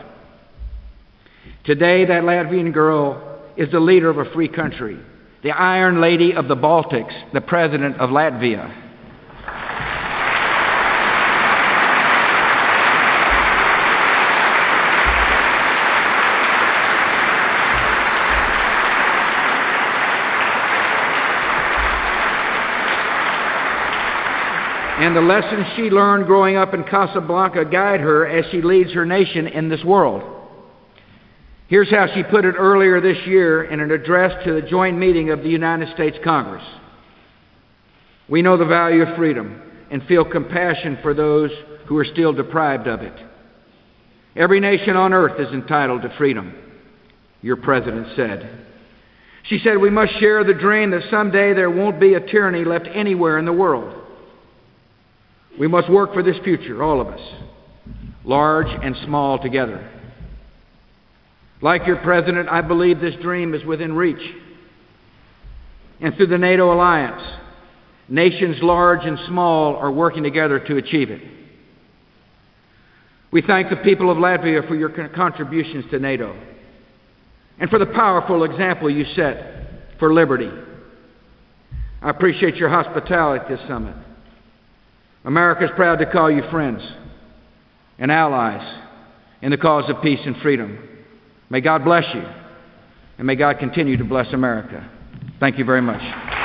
Today, 1.66 2.06
that 2.06 2.24
Latvian 2.24 2.74
girl 2.74 3.42
is 3.58 3.72
the 3.72 3.80
leader 3.80 4.10
of 4.10 4.18
a 4.18 4.32
free 4.34 4.48
country, 4.48 5.00
the 5.48 5.54
Iron 5.54 6.02
Lady 6.02 6.34
of 6.34 6.50
the 6.50 6.58
Baltics, 6.58 7.14
the 7.32 7.40
President 7.40 7.96
of 8.02 8.10
Latvia. 8.10 8.70
And 25.00 25.16
the 25.16 25.22
lessons 25.22 25.66
she 25.78 25.84
learned 25.84 26.26
growing 26.26 26.58
up 26.58 26.74
in 26.74 26.84
Casablanca 26.84 27.64
guide 27.64 28.02
her 28.02 28.28
as 28.28 28.44
she 28.52 28.62
leads 28.62 28.92
her 28.92 29.06
nation 29.06 29.48
in 29.48 29.70
this 29.70 29.86
world. 29.86 30.37
Here's 31.68 31.90
how 31.90 32.08
she 32.14 32.24
put 32.24 32.46
it 32.46 32.56
earlier 32.58 33.02
this 33.02 33.18
year 33.28 33.66
in 33.66 33.82
an 33.82 33.92
address 33.92 34.44
to 34.46 34.54
the 34.54 34.62
joint 34.62 34.98
meeting 34.98 35.32
of 35.32 35.44
the 35.44 35.50
United 35.50 35.94
States 35.94 36.18
Congress. 36.24 36.64
We 38.30 38.42
know 38.42 38.58
the 38.58 38.66
value 38.66 39.04
of 39.04 39.18
freedom 39.18 39.62
and 39.92 40.04
feel 40.04 40.24
compassion 40.24 40.98
for 41.02 41.14
those 41.14 41.52
who 41.88 41.98
are 41.98 42.06
still 42.06 42.32
deprived 42.32 42.88
of 42.88 43.02
it. 43.02 43.14
Every 44.36 44.60
nation 44.60 44.96
on 44.96 45.14
earth 45.14 45.40
is 45.40 45.54
entitled 45.54 46.04
to 46.04 46.16
freedom, 46.18 46.54
your 47.42 47.58
president 47.58 48.08
said. 48.16 48.66
She 49.44 49.60
said 49.60 49.78
we 49.78 49.90
must 49.90 50.20
share 50.20 50.44
the 50.44 50.54
dream 50.54 50.92
that 50.92 51.10
someday 51.10 51.54
there 51.54 51.72
won't 51.72 52.00
be 52.00 52.14
a 52.14 52.20
tyranny 52.20 52.64
left 52.64 52.88
anywhere 52.94 53.38
in 53.40 53.46
the 53.46 53.54
world. 53.54 53.94
We 55.60 55.68
must 55.68 55.90
work 55.90 56.14
for 56.14 56.24
this 56.24 56.38
future, 56.44 56.84
all 56.84 57.02
of 57.02 57.08
us, 57.08 57.22
large 58.24 58.68
and 58.68 58.96
small 59.06 59.40
together. 59.42 59.90
Like 61.62 61.88
your 61.88 61.98
president, 61.98 62.50
I 62.50 62.62
believe 62.62 63.00
this 63.00 63.16
dream 63.22 63.54
is 63.54 63.64
within 63.66 63.94
reach. 63.94 64.22
And 66.00 66.16
through 66.16 66.28
the 66.28 66.38
NATO 66.38 66.72
alliance, 66.72 67.22
nations 68.08 68.58
large 68.62 69.04
and 69.04 69.18
small 69.28 69.76
are 69.76 69.92
working 69.92 70.24
together 70.24 70.60
to 70.60 70.78
achieve 70.78 71.10
it. 71.10 71.22
We 73.32 73.42
thank 73.42 73.70
the 73.70 73.78
people 73.78 74.12
of 74.12 74.18
Latvia 74.18 74.68
for 74.68 74.76
your 74.76 74.90
contributions 75.10 75.86
to 75.92 76.00
NATO 76.00 76.36
and 77.60 77.70
for 77.70 77.80
the 77.80 77.88
powerful 77.88 78.44
example 78.44 78.90
you 78.90 79.06
set 79.16 79.98
for 80.00 80.14
liberty. 80.14 80.50
I 82.02 82.10
appreciate 82.10 82.56
your 82.56 82.70
hospitality 82.70 83.44
at 83.44 83.50
this 83.50 83.68
summit. 83.68 83.96
America 85.26 85.66
is 85.66 85.72
proud 85.76 85.98
to 86.00 86.06
call 86.06 86.32
you 86.32 86.44
friends 86.52 86.82
and 87.98 88.12
allies 88.12 88.84
in 89.42 89.52
the 89.52 89.58
cause 89.58 89.90
of 89.90 90.02
peace 90.02 90.20
and 90.24 90.38
freedom. 90.38 90.97
May 91.50 91.62
God 91.62 91.84
bless 91.84 92.04
you, 92.14 92.24
and 93.18 93.26
may 93.26 93.36
God 93.36 93.60
continue 93.60 93.98
to 93.98 94.04
bless 94.04 94.34
America. 94.34 94.90
Thank 95.40 95.58
you 95.58 95.66
very 95.66 95.82
much. 95.82 96.37